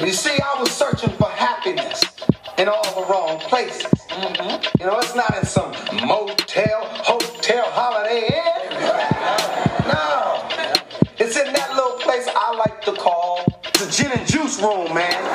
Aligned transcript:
You 0.00 0.12
see, 0.12 0.38
I 0.40 0.58
was 0.58 0.70
searching 0.70 1.10
for 1.10 1.28
happiness 1.28 2.02
in 2.56 2.68
all 2.68 2.82
the 2.94 3.06
wrong 3.12 3.38
places. 3.38 3.84
Mm-hmm. 4.08 4.80
You 4.80 4.86
know, 4.86 4.98
it's 4.98 5.14
not 5.14 5.36
in 5.36 5.44
some 5.44 5.72
motel, 6.08 6.86
hotel, 7.04 7.64
holiday 7.68 8.28
inn. 8.28 8.80
No. 9.92 10.48
It's 11.18 11.36
in 11.36 11.52
that 11.52 11.74
little 11.74 11.98
place 11.98 12.26
I 12.34 12.56
like 12.56 12.80
to 12.86 12.92
call 12.92 13.44
the 13.74 13.92
gin 13.92 14.10
and 14.12 14.26
juice 14.26 14.58
room, 14.62 14.94
man. 14.94 15.29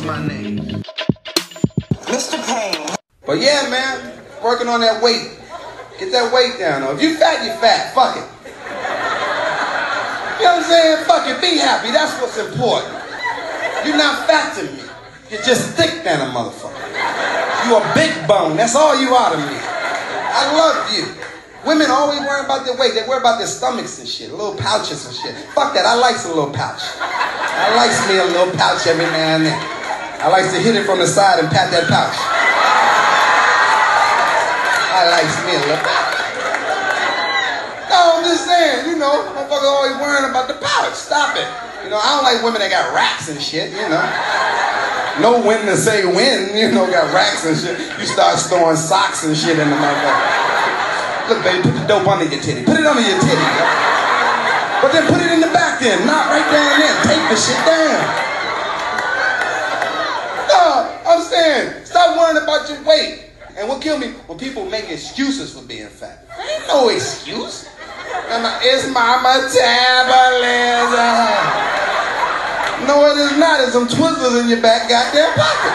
What's 0.00 0.16
my 0.16 0.26
name? 0.26 0.56
Mr. 2.08 2.40
Payne. 2.48 2.88
But 3.26 3.36
yeah, 3.36 3.68
man, 3.68 4.16
working 4.42 4.66
on 4.66 4.80
that 4.80 5.02
weight. 5.04 5.36
Get 6.00 6.08
that 6.16 6.32
weight 6.32 6.56
down. 6.58 6.80
Though. 6.80 6.96
If 6.96 7.04
you 7.04 7.20
fat, 7.20 7.44
you 7.44 7.52
fat. 7.60 7.92
Fuck 7.92 8.16
it. 8.16 8.24
You 10.40 10.48
know 10.48 10.56
what 10.56 10.64
I'm 10.64 10.70
saying? 10.72 11.04
Fuck 11.04 11.28
it. 11.28 11.36
Be 11.44 11.60
happy. 11.60 11.92
That's 11.92 12.16
what's 12.16 12.40
important. 12.40 12.96
You're 13.84 14.00
not 14.00 14.24
fat 14.24 14.56
to 14.56 14.72
me. 14.72 14.80
You're 15.28 15.44
just 15.44 15.76
thick 15.76 16.00
than 16.00 16.24
a 16.24 16.32
motherfucker. 16.32 16.80
You 17.68 17.76
a 17.76 17.84
big 17.92 18.16
bone. 18.24 18.56
That's 18.56 18.74
all 18.74 18.96
you 18.96 19.12
are 19.12 19.36
to 19.36 19.36
me. 19.36 19.58
I 19.60 20.48
love 20.56 20.96
you. 20.96 21.12
Women 21.68 21.92
always 21.92 22.20
worry 22.20 22.42
about 22.42 22.64
their 22.64 22.74
weight. 22.80 22.96
They 22.96 23.04
worry 23.06 23.20
about 23.20 23.36
their 23.36 23.46
stomachs 23.46 24.00
and 24.00 24.08
shit, 24.08 24.32
little 24.32 24.56
pouches 24.56 25.04
and 25.04 25.14
shit. 25.14 25.36
Fuck 25.52 25.74
that. 25.74 25.84
I 25.84 25.92
like 25.92 26.16
a 26.24 26.28
little 26.28 26.48
pouch. 26.48 26.80
I 26.96 27.76
likes 27.76 28.00
me 28.08 28.16
a 28.16 28.24
little 28.24 28.48
pouch 28.56 28.86
every 28.86 29.04
now 29.04 29.36
and 29.36 29.44
then. 29.44 29.79
I 30.20 30.28
like 30.28 30.52
to 30.52 30.60
hit 30.60 30.76
it 30.76 30.84
from 30.84 31.00
the 31.00 31.08
side 31.08 31.40
and 31.40 31.48
pat 31.48 31.72
that 31.72 31.88
pouch. 31.88 32.12
I 34.92 35.08
likes 35.16 35.32
me 35.48 35.56
a 35.56 35.62
little. 35.64 35.80
No, 37.88 38.20
I'm 38.20 38.24
just 38.28 38.44
saying, 38.44 38.92
you 38.92 39.00
know, 39.00 39.32
motherfucker 39.32 39.64
always 39.64 39.96
worrying 39.96 40.28
about 40.28 40.44
the 40.44 40.60
pouch. 40.60 40.92
Stop 40.92 41.40
it. 41.40 41.48
You 41.80 41.88
know, 41.88 41.96
I 41.96 42.20
don't 42.20 42.24
like 42.28 42.44
women 42.44 42.60
that 42.60 42.68
got 42.68 42.92
racks 42.92 43.32
and 43.32 43.40
shit, 43.40 43.72
you 43.72 43.88
know. 43.88 44.04
No 45.24 45.40
when 45.40 45.64
to 45.64 45.72
say 45.72 46.04
when, 46.04 46.52
you 46.52 46.68
know, 46.68 46.84
got 46.84 47.08
racks 47.16 47.48
and 47.48 47.56
shit. 47.56 47.80
You 47.96 48.04
start 48.04 48.36
throwing 48.44 48.76
socks 48.76 49.24
and 49.24 49.32
shit 49.32 49.56
in 49.56 49.72
the 49.72 49.78
motherfucker. 49.80 51.32
Look, 51.32 51.40
baby, 51.40 51.64
put 51.64 51.80
the 51.80 51.84
dope 51.88 52.04
under 52.04 52.28
your 52.28 52.44
titty. 52.44 52.60
Put 52.68 52.76
it 52.76 52.84
under 52.84 53.00
your 53.00 53.16
titty. 53.24 53.48
But 54.84 54.92
then 54.92 55.08
put 55.08 55.24
it 55.24 55.32
in 55.32 55.40
the 55.40 55.48
back 55.48 55.80
then, 55.80 56.04
not 56.04 56.28
right 56.28 56.44
down 56.52 56.76
there. 56.76 56.92
Take 57.08 57.24
the 57.32 57.40
shit 57.40 57.56
down. 57.64 58.29
I'm 61.20 61.26
saying, 61.28 61.84
stop 61.84 62.16
worrying 62.16 62.42
about 62.42 62.68
your 62.68 62.82
weight. 62.84 63.26
And 63.58 63.68
what 63.68 63.82
killed 63.82 64.00
me, 64.00 64.08
when 64.26 64.38
people 64.38 64.64
make 64.64 64.88
excuses 64.90 65.52
for 65.58 65.64
being 65.66 65.88
fat. 65.88 66.24
Ain't 66.38 66.66
no 66.68 66.88
excuse. 66.88 67.68
My- 68.30 68.60
It's 68.62 68.86
my 68.88 69.16
metabolism. 69.20 70.96
No, 72.86 73.04
it 73.06 73.18
is 73.18 73.36
not. 73.38 73.60
It's 73.60 73.72
some 73.72 73.88
Twizzlers 73.88 74.40
in 74.42 74.48
your 74.48 74.62
back 74.62 74.88
goddamn 74.88 75.32
pocket. 75.34 75.72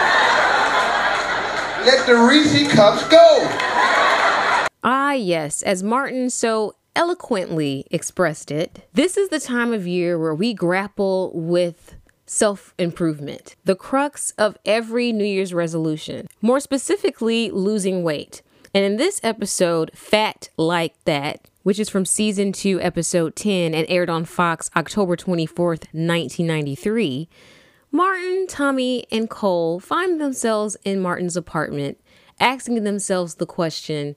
Let 1.86 2.06
the 2.06 2.16
Reese 2.16 2.72
cups 2.72 3.06
go. 3.08 3.48
Ah, 4.82 5.12
yes, 5.12 5.62
as 5.62 5.82
Martin 5.82 6.30
so 6.30 6.74
eloquently 6.96 7.86
expressed 7.90 8.50
it, 8.50 8.88
this 8.94 9.16
is 9.16 9.28
the 9.28 9.38
time 9.40 9.72
of 9.72 9.86
year 9.86 10.18
where 10.18 10.34
we 10.34 10.54
grapple 10.54 11.30
with 11.34 11.94
self 12.26 12.74
improvement, 12.78 13.56
the 13.64 13.76
crux 13.76 14.32
of 14.32 14.58
every 14.64 15.12
New 15.12 15.24
Year's 15.24 15.54
resolution, 15.54 16.28
more 16.42 16.60
specifically, 16.60 17.50
losing 17.50 18.02
weight. 18.02 18.42
And 18.74 18.84
in 18.84 18.96
this 18.96 19.20
episode, 19.22 19.90
Fat 19.94 20.50
Like 20.56 21.02
Dat, 21.04 21.48
which 21.62 21.80
is 21.80 21.88
from 21.88 22.04
season 22.04 22.52
2, 22.52 22.80
episode 22.80 23.34
10, 23.34 23.74
and 23.74 23.86
aired 23.88 24.10
on 24.10 24.24
Fox 24.24 24.70
October 24.76 25.16
24th, 25.16 25.86
1993, 25.92 27.28
Martin, 27.90 28.46
Tommy, 28.46 29.06
and 29.10 29.30
Cole 29.30 29.80
find 29.80 30.20
themselves 30.20 30.76
in 30.84 31.00
Martin's 31.00 31.36
apartment, 31.36 31.98
asking 32.38 32.84
themselves 32.84 33.36
the 33.36 33.46
question 33.46 34.16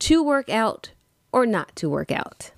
to 0.00 0.22
work 0.22 0.50
out 0.50 0.90
or 1.32 1.46
not 1.46 1.74
to 1.76 1.88
work 1.88 2.12
out. 2.12 2.50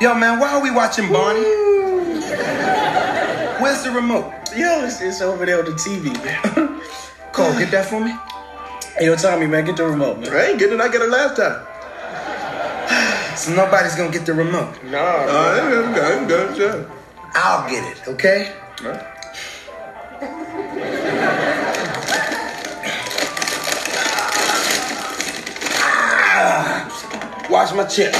Yo, 0.00 0.14
man, 0.14 0.38
why 0.38 0.52
are 0.52 0.60
we 0.62 0.70
watching 0.70 1.10
Barney? 1.10 1.40
Where's 3.62 3.82
the 3.84 3.90
remote? 3.94 4.32
Yo, 4.54 4.84
it's, 4.84 5.00
it's 5.00 5.20
over 5.22 5.46
there 5.46 5.60
on 5.60 5.64
the 5.64 5.70
TV, 5.72 6.12
man. 6.24 6.80
Cole, 7.32 7.52
get 7.58 7.70
that 7.70 7.86
for 7.86 8.00
me. 8.00 8.12
Hey, 8.98 9.06
yo, 9.06 9.16
Tommy, 9.16 9.46
man, 9.46 9.64
get 9.64 9.76
the 9.76 9.84
remote, 9.86 10.18
man. 10.20 10.30
I 10.32 10.46
ain't 10.50 10.58
getting 10.58 10.78
it. 10.78 10.80
I 10.80 10.88
got 10.88 11.02
it 11.02 11.10
last 11.10 11.36
time. 11.36 11.66
So 13.36 13.52
nobody's 13.52 13.96
gonna 13.96 14.12
get 14.12 14.24
the 14.26 14.32
remote. 14.32 14.78
Nah, 14.84 14.98
Uh, 14.98 15.58
I'm 15.60 15.92
good. 15.92 16.04
I'm 16.04 16.26
good. 16.28 16.56
Sure. 16.56 16.90
I'll 17.34 17.68
get 17.68 17.82
it, 17.90 18.06
okay? 18.06 18.52
Right. 18.80 19.02
Wash 27.64 27.72
my 27.72 27.84
chips. 27.84 28.18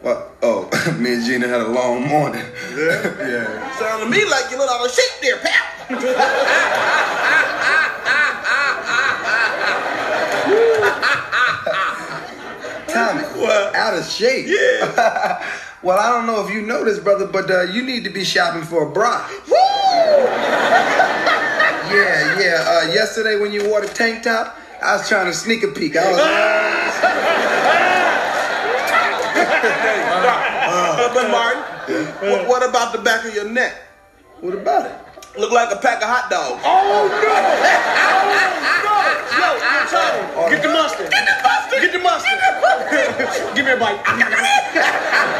What? 0.00 0.32
Oh, 0.42 0.68
me 0.98 1.14
and 1.14 1.24
Gina 1.24 1.46
had 1.46 1.60
a 1.60 1.68
long 1.68 2.04
morning. 2.08 2.42
Yeah. 2.74 3.28
Yeah. 3.28 3.72
Sound 3.78 4.02
to 4.02 4.10
me 4.10 4.24
like 4.28 4.50
you 4.50 4.58
look 4.58 4.68
out 4.68 4.84
of 4.84 4.90
shape 4.92 5.20
there, 5.22 5.36
pal. 5.38 5.88
Tommy, 12.88 13.22
What? 13.40 13.74
out 13.76 13.96
of 13.96 14.04
shape. 14.04 14.46
Yeah. 14.48 15.46
well, 15.82 16.00
I 16.00 16.10
don't 16.10 16.26
know 16.26 16.44
if 16.44 16.52
you 16.52 16.62
know 16.62 16.84
this, 16.84 16.98
brother, 16.98 17.28
but 17.28 17.48
uh, 17.48 17.62
you 17.62 17.84
need 17.84 18.02
to 18.02 18.10
be 18.10 18.24
shopping 18.24 18.62
for 18.62 18.88
a 18.88 18.90
bra. 18.90 19.24
Yeah, 21.90 22.38
yeah. 22.40 22.64
Uh, 22.66 22.92
yesterday 22.92 23.36
when 23.38 23.52
you 23.52 23.68
wore 23.68 23.80
the 23.80 23.88
tank 23.88 24.22
top, 24.22 24.56
I 24.82 24.96
was 24.96 25.08
trying 25.08 25.26
to 25.26 25.32
sneak 25.34 25.62
a 25.62 25.68
peek. 25.68 25.96
I 25.96 26.10
was. 26.10 26.18
Uh, 30.70 31.14
but 31.14 31.30
Martin, 31.30 31.62
what, 32.30 32.46
what 32.46 32.68
about 32.68 32.92
the 32.92 32.98
back 32.98 33.24
of 33.24 33.34
your 33.34 33.48
neck? 33.48 33.74
what 34.40 34.54
about 34.54 34.86
it? 34.86 34.92
Look 35.38 35.50
like 35.52 35.72
a 35.72 35.76
pack 35.76 36.02
of 36.02 36.08
hot 36.08 36.28
dogs. 36.30 36.62
Oh 36.64 37.08
Yo, 39.38 39.48
yo, 39.56 39.86
Tommy, 39.88 40.50
get 40.50 40.62
the 40.62 40.68
mustard. 40.68 41.10
Get 41.10 41.24
the 41.26 41.32
mustard. 41.42 41.80
Get 41.80 41.92
the 41.92 41.98
mustard. 41.98 43.56
Give 43.56 43.64
me 43.64 43.72
a 43.72 43.76
bite. 43.76 44.00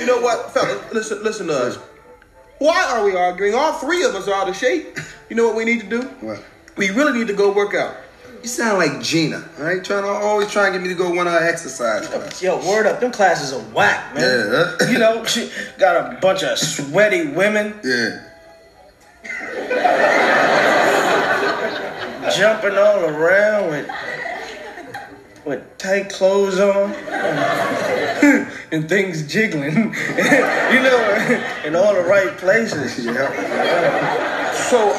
You 0.00 0.06
know 0.08 0.20
what, 0.20 0.50
fellas? 0.50 0.92
Listen, 0.92 1.22
listen 1.22 1.46
to 1.46 1.54
us. 1.54 1.78
Why 2.62 2.84
are 2.92 3.04
we 3.04 3.16
arguing? 3.16 3.54
All 3.56 3.72
three 3.72 4.04
of 4.04 4.14
us 4.14 4.28
are 4.28 4.34
out 4.34 4.48
of 4.48 4.54
shape. 4.54 4.96
You 5.28 5.34
know 5.34 5.46
what 5.48 5.56
we 5.56 5.64
need 5.64 5.80
to 5.80 5.88
do? 5.88 6.02
What? 6.20 6.44
We 6.76 6.90
really 6.90 7.18
need 7.18 7.26
to 7.26 7.32
go 7.34 7.50
work 7.52 7.74
out. 7.74 7.96
You 8.40 8.46
sound 8.48 8.78
like 8.78 9.00
Gina, 9.02 9.44
all 9.58 9.64
right? 9.64 9.82
Trying 9.84 10.04
to 10.04 10.08
always 10.08 10.48
trying 10.48 10.72
to 10.72 10.78
get 10.78 10.82
me 10.84 10.88
to 10.90 10.94
go 10.94 11.12
one 11.12 11.26
of 11.26 11.32
her 11.32 11.40
exercise 11.48 12.06
class. 12.06 12.40
Yo, 12.40 12.56
word 12.64 12.86
up, 12.86 13.00
them 13.00 13.10
classes 13.10 13.52
are 13.52 13.60
whack, 13.74 14.14
man. 14.14 14.22
Yeah. 14.80 14.90
You 14.90 14.98
know, 14.98 15.24
she 15.24 15.50
got 15.76 16.14
a 16.14 16.20
bunch 16.20 16.44
of 16.44 16.56
sweaty 16.56 17.28
women 17.28 17.74
Yeah. 17.82 18.28
jumping 22.36 22.78
all 22.78 23.04
around 23.04 23.70
with 23.70 23.88
with 25.44 25.78
tight 25.78 26.08
clothes 26.10 26.58
on 26.58 26.92
and 28.72 28.88
things 28.88 29.26
jiggling, 29.26 29.74
you 29.74 30.82
know, 30.82 31.52
in 31.64 31.74
all 31.74 31.94
the 31.94 32.04
right 32.06 32.36
places. 32.38 33.04
Yeah. 33.04 34.52
So, 34.52 34.92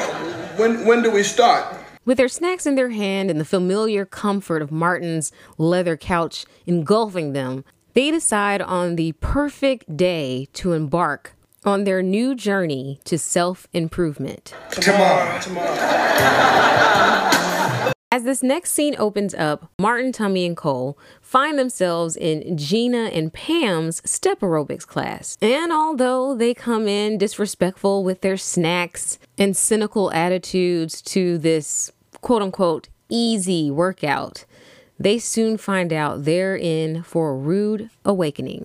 when 0.56 0.84
when 0.84 1.02
do 1.02 1.10
we 1.10 1.22
start? 1.22 1.76
With 2.04 2.18
their 2.18 2.28
snacks 2.28 2.66
in 2.66 2.74
their 2.74 2.90
hand 2.90 3.30
and 3.30 3.40
the 3.40 3.46
familiar 3.46 4.04
comfort 4.04 4.60
of 4.60 4.70
Martin's 4.70 5.32
leather 5.56 5.96
couch 5.96 6.44
engulfing 6.66 7.32
them, 7.32 7.64
they 7.94 8.10
decide 8.10 8.60
on 8.60 8.96
the 8.96 9.12
perfect 9.12 9.96
day 9.96 10.48
to 10.52 10.74
embark 10.74 11.32
on 11.64 11.84
their 11.84 12.02
new 12.02 12.34
journey 12.34 13.00
to 13.04 13.18
self 13.18 13.66
improvement. 13.72 14.54
Tomorrow. 14.70 15.40
Tomorrow. 15.40 17.30
As 18.14 18.22
this 18.22 18.44
next 18.44 18.70
scene 18.70 18.94
opens 18.96 19.34
up, 19.34 19.72
Martin, 19.76 20.12
Tommy, 20.12 20.46
and 20.46 20.56
Cole 20.56 20.96
find 21.20 21.58
themselves 21.58 22.14
in 22.14 22.56
Gina 22.56 23.06
and 23.06 23.32
Pam's 23.32 24.00
step 24.08 24.38
aerobics 24.38 24.86
class. 24.86 25.36
And 25.42 25.72
although 25.72 26.32
they 26.32 26.54
come 26.54 26.86
in 26.86 27.18
disrespectful 27.18 28.04
with 28.04 28.20
their 28.20 28.36
snacks 28.36 29.18
and 29.36 29.56
cynical 29.56 30.12
attitudes 30.12 31.02
to 31.02 31.38
this 31.38 31.90
quote 32.20 32.40
unquote 32.40 32.88
easy 33.08 33.68
workout, 33.68 34.44
they 34.96 35.18
soon 35.18 35.56
find 35.56 35.92
out 35.92 36.22
they're 36.22 36.56
in 36.56 37.02
for 37.02 37.30
a 37.30 37.36
rude 37.36 37.90
awakening. 38.04 38.64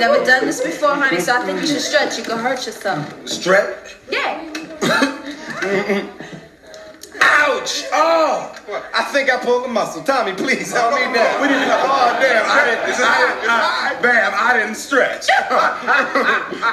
Never 0.00 0.24
done 0.24 0.46
this 0.46 0.60
before, 0.62 0.94
honey, 0.94 1.20
so 1.20 1.36
I 1.36 1.44
think 1.44 1.60
you 1.60 1.66
should 1.66 1.80
stretch. 1.80 2.16
You 2.16 2.24
can 2.24 2.38
hurt 2.38 2.64
yourself. 2.66 3.28
Stretch. 3.28 3.96
Yeah. 4.10 4.46
Ouch! 7.22 7.84
Oh! 7.92 8.56
I 8.94 9.04
think 9.12 9.30
I 9.30 9.36
pulled 9.38 9.66
a 9.66 9.68
muscle. 9.68 10.02
Tommy, 10.02 10.32
please 10.32 10.72
help 10.72 10.94
me 10.94 11.00
down. 11.12 11.42
We 11.42 11.48
didn't 11.48 11.68
Oh, 11.68 12.16
damn. 12.20 12.46
I, 12.48 12.86
This 12.86 12.98
is 12.98 13.04
I, 13.04 13.18
good. 13.18 13.36
This 13.36 13.44
is 13.44 13.50
I, 13.50 13.98
Bam, 14.00 14.32
I 14.34 14.56
didn't 14.58 14.76
stretch. 14.76 15.26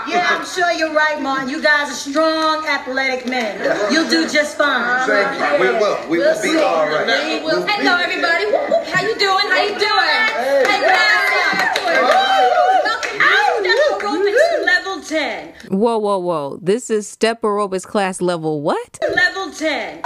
Yeah, 0.07 0.25
I'm 0.29 0.45
sure 0.45 0.71
you're 0.71 0.93
right, 0.93 1.21
Martin. 1.21 1.49
You 1.49 1.61
guys 1.61 1.91
are 1.91 1.93
strong, 2.11 2.65
athletic 2.65 3.27
men. 3.27 3.59
You'll 3.91 4.09
do 4.09 4.29
just 4.29 4.57
fine. 4.57 5.05
Thank 5.07 5.59
you. 5.59 5.67
We 5.67 5.71
will. 5.79 6.09
We 6.09 6.17
will 6.19 6.41
be 6.41 6.49
see. 6.49 6.57
all 6.63 6.87
right. 6.87 7.05
We 7.39 7.43
will. 7.45 7.65
Hello, 7.67 7.97
everybody. 7.97 8.45
Whoop, 8.45 8.69
whoop. 8.69 8.87
How 8.87 9.01
you 9.03 9.15
doing? 9.19 9.47
How 9.51 9.61
you 9.63 9.75
doing? 9.75 10.63
Hey, 10.63 10.79
guys. 10.81 11.77
Welcome 11.85 12.67
Step 12.83 13.99
aerobics 13.99 14.65
level 14.65 15.01
10. 15.01 15.53
Whoa, 15.69 15.97
whoa, 15.97 16.17
whoa. 16.19 16.59
This 16.61 16.89
is 16.89 17.07
step 17.07 17.41
aerobics 17.41 17.83
class 17.83 18.21
level 18.21 18.61
what? 18.61 18.99
Level 19.15 19.51
10. 19.51 20.01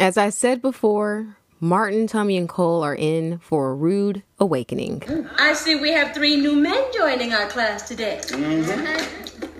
As 0.00 0.16
I 0.16 0.30
said 0.30 0.62
before, 0.62 1.36
Martin, 1.60 2.06
Tommy, 2.06 2.36
and 2.36 2.48
Cole 2.48 2.84
are 2.84 2.94
in 2.94 3.38
for 3.38 3.70
a 3.70 3.74
rude 3.74 4.22
awakening. 4.38 5.02
I 5.38 5.54
see 5.54 5.74
we 5.74 5.90
have 5.90 6.14
three 6.14 6.36
new 6.36 6.54
men 6.54 6.80
joining 6.96 7.32
our 7.34 7.48
class 7.48 7.88
today. 7.88 8.20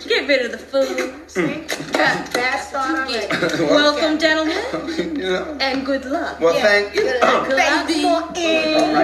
Get 0.06 0.28
rid 0.28 0.46
of 0.46 0.52
the 0.52 0.58
food. 0.58 1.12
See? 1.28 1.64
Bad 1.92 2.58
start 2.58 3.08
already. 3.08 3.26
Welcome, 3.64 4.18
gentlemen, 4.20 5.16
You 5.16 5.22
know? 5.22 5.56
and 5.60 5.84
good 5.84 6.04
luck. 6.04 6.38
Well, 6.38 6.54
thank 6.54 6.94
you. 6.94 7.02
Good 7.02 7.20
luck 7.20 7.46
for 7.48 8.38
in. 8.38 8.94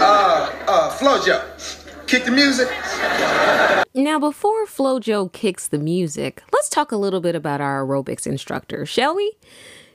Uh, 0.00 0.52
uh, 0.68 0.90
Flojo, 0.96 1.83
kick 2.06 2.24
the 2.24 2.30
music. 2.30 2.68
Now, 3.94 4.18
before 4.18 4.66
FloJo 4.66 5.32
kicks 5.32 5.68
the 5.68 5.78
music, 5.78 6.42
let's 6.52 6.68
talk 6.68 6.92
a 6.92 6.96
little 6.96 7.20
bit 7.20 7.34
about 7.34 7.60
our 7.60 7.84
aerobics 7.84 8.26
instructor, 8.26 8.84
shall 8.86 9.14
we? 9.14 9.34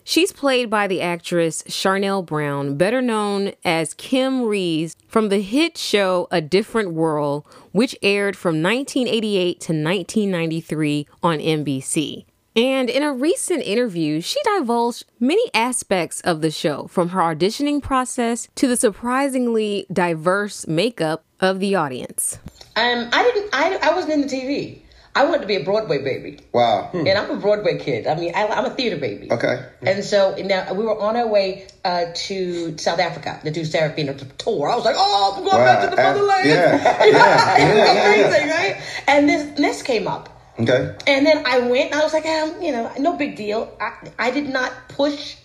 She's 0.03 0.31
played 0.31 0.69
by 0.69 0.88
the 0.88 1.01
actress 1.01 1.61
Charnele 1.63 2.25
Brown, 2.25 2.77
better 2.77 3.01
known 3.01 3.51
as 3.63 3.94
Kim 3.94 4.44
Reese 4.44 4.95
from 5.07 5.29
the 5.29 5.41
hit 5.41 5.77
show 5.77 6.27
A 6.31 6.41
Different 6.41 6.94
World, 6.94 7.45
which 7.73 7.95
aired 8.01 8.35
from 8.35 8.63
1988 8.63 9.59
to 9.59 9.73
1993 9.73 11.07
on 11.21 11.38
NBC. 11.38 12.25
And 12.59 12.89
in 12.89 13.03
a 13.03 13.13
recent 13.13 13.63
interview, 13.63 14.19
she 14.19 14.38
divulged 14.44 15.06
many 15.17 15.50
aspects 15.53 16.19
of 16.21 16.41
the 16.41 16.51
show, 16.51 16.88
from 16.88 17.09
her 17.09 17.21
auditioning 17.21 17.81
process 17.81 18.50
to 18.56 18.67
the 18.67 18.75
surprisingly 18.75 19.85
diverse 19.94 20.67
makeup 20.67 21.23
of 21.39 21.61
the 21.61 21.75
audience. 21.75 22.38
Um, 22.75 23.07
I 23.13 23.23
didn't. 23.23 23.50
I, 23.53 23.79
I 23.81 23.95
wasn't 23.95 24.13
in 24.13 24.21
the 24.21 24.27
TV. 24.27 24.81
I 25.15 25.23
wanted 25.23 25.41
to 25.41 25.47
be 25.47 25.56
a 25.56 25.63
Broadway 25.63 26.03
baby, 26.03 26.39
Wow. 26.53 26.91
and 26.94 27.07
I'm 27.09 27.29
a 27.31 27.38
Broadway 27.38 27.77
kid. 27.79 28.07
I 28.07 28.15
mean, 28.15 28.33
I, 28.35 28.45
I'm 28.47 28.65
a 28.65 28.69
theater 28.69 28.97
baby. 28.97 29.31
Okay. 29.31 29.65
And 29.81 30.03
so 30.03 30.35
now 30.35 30.73
we 30.73 30.83
were 30.83 31.00
on 31.00 31.15
our 31.15 31.27
way 31.27 31.67
uh, 31.85 32.06
to 32.13 32.77
South 32.77 33.00
Africa 33.00 33.39
to 33.44 33.51
do 33.51 33.61
Sarafina 33.61 34.15
tour. 34.38 34.69
I 34.69 34.75
was 34.75 34.85
like, 34.85 34.95
oh, 34.97 35.33
I'm 35.38 35.44
going 35.44 35.63
back 35.63 35.89
to 35.89 35.95
the 35.95 36.01
motherland. 36.01 36.47
Yeah. 36.50 37.06
You? 37.06 37.11
Yeah. 37.13 37.57
Yeah, 37.57 37.57
yeah, 37.57 37.94
yeah. 37.94 38.25
amazing, 38.27 38.50
right? 38.50 38.81
And 39.07 39.29
this 39.29 39.57
this 39.57 39.81
came 39.81 40.07
up. 40.07 40.38
Okay. 40.59 40.95
And 41.07 41.25
then 41.25 41.45
I 41.45 41.59
went, 41.59 41.91
and 41.91 42.00
I 42.00 42.03
was 42.03 42.13
like, 42.13 42.25
um, 42.25 42.61
you 42.61 42.71
know, 42.71 42.91
no 43.00 43.13
big 43.15 43.35
deal. 43.35 43.75
I, 43.79 43.94
I 44.17 44.31
did 44.31 44.50
not 44.50 44.71
push. 44.89 45.35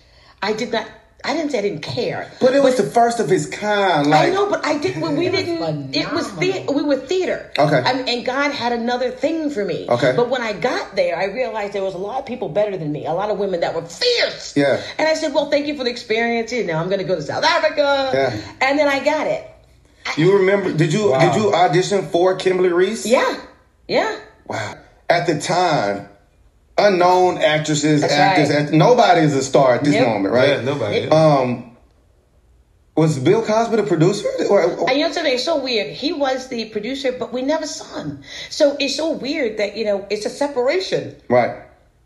I 0.42 0.52
did 0.52 0.72
not. 0.72 0.86
I 1.26 1.32
didn't 1.32 1.52
say 1.52 1.60
I 1.60 1.62
didn't 1.62 1.80
care. 1.80 2.30
But 2.38 2.52
it 2.52 2.62
was 2.62 2.76
the 2.76 2.82
first 2.82 3.18
of 3.18 3.32
its 3.32 3.46
kind. 3.46 4.10
Like, 4.10 4.28
I 4.28 4.30
know, 4.30 4.50
but 4.50 4.66
I 4.66 4.76
didn't 4.76 5.00
We 5.16 5.30
didn't. 5.30 5.96
It 5.96 6.12
was 6.12 6.30
the, 6.36 6.70
we 6.70 6.82
were 6.82 6.96
theater. 6.96 7.50
Okay. 7.58 7.76
I 7.78 7.94
mean, 7.94 8.08
and 8.08 8.26
God 8.26 8.50
had 8.52 8.72
another 8.72 9.10
thing 9.10 9.48
for 9.48 9.64
me. 9.64 9.86
Okay. 9.88 10.12
But 10.14 10.28
when 10.28 10.42
I 10.42 10.52
got 10.52 10.96
there, 10.96 11.16
I 11.16 11.24
realized 11.26 11.72
there 11.72 11.82
was 11.82 11.94
a 11.94 11.98
lot 11.98 12.18
of 12.20 12.26
people 12.26 12.50
better 12.50 12.76
than 12.76 12.92
me. 12.92 13.06
A 13.06 13.14
lot 13.14 13.30
of 13.30 13.38
women 13.38 13.60
that 13.60 13.74
were 13.74 13.86
fierce. 13.86 14.54
Yeah. 14.54 14.82
And 14.98 15.08
I 15.08 15.14
said, 15.14 15.32
"Well, 15.32 15.48
thank 15.50 15.66
you 15.66 15.78
for 15.78 15.84
the 15.84 15.90
experience. 15.90 16.52
You 16.52 16.64
know, 16.66 16.76
I'm 16.76 16.88
going 16.88 17.00
to 17.00 17.06
go 17.06 17.14
to 17.14 17.22
South 17.22 17.44
Africa." 17.44 18.10
Yeah. 18.12 18.54
And 18.60 18.78
then 18.78 18.88
I 18.88 19.02
got 19.02 19.26
it. 19.26 19.48
you 20.18 20.36
remember? 20.36 20.74
Did 20.74 20.92
you 20.92 21.16
did 21.18 21.34
you 21.36 21.54
audition 21.54 22.06
for 22.08 22.36
Kimberly 22.36 22.68
Reese? 22.72 23.06
Yeah. 23.06 23.40
Yeah. 23.88 24.18
Wow. 24.46 24.74
At 25.10 25.26
the 25.26 25.38
time, 25.38 26.08
unknown 26.78 27.38
actresses, 27.38 28.00
That's 28.00 28.12
actors, 28.12 28.48
right. 28.50 28.58
act- 28.64 28.72
nobody's 28.72 29.34
a 29.34 29.42
star 29.42 29.74
at 29.74 29.84
this 29.84 29.94
Yep. 29.94 30.06
moment, 30.06 30.34
right? 30.34 30.48
Yeah, 30.48 30.60
nobody. 30.62 31.08
Um, 31.08 31.76
was 32.96 33.18
Bill 33.18 33.42
Cosby 33.42 33.76
the 33.76 33.82
producer? 33.82 34.28
Or, 34.48 34.62
And 34.88 34.98
you 34.98 35.06
know 35.06 35.12
something? 35.12 35.34
It's 35.34 35.44
so 35.44 35.56
weird. 35.56 35.88
He 35.88 36.12
was 36.12 36.48
the 36.48 36.66
producer, 36.66 37.12
but 37.12 37.32
we 37.32 37.42
never 37.42 37.66
saw 37.66 37.96
him. 37.98 38.22
So 38.50 38.76
it's 38.78 38.96
so 38.96 39.10
weird 39.12 39.58
that 39.58 39.76
you 39.76 39.84
know 39.84 40.06
it's 40.10 40.26
a 40.26 40.30
separation. 40.30 41.16
right. 41.28 41.56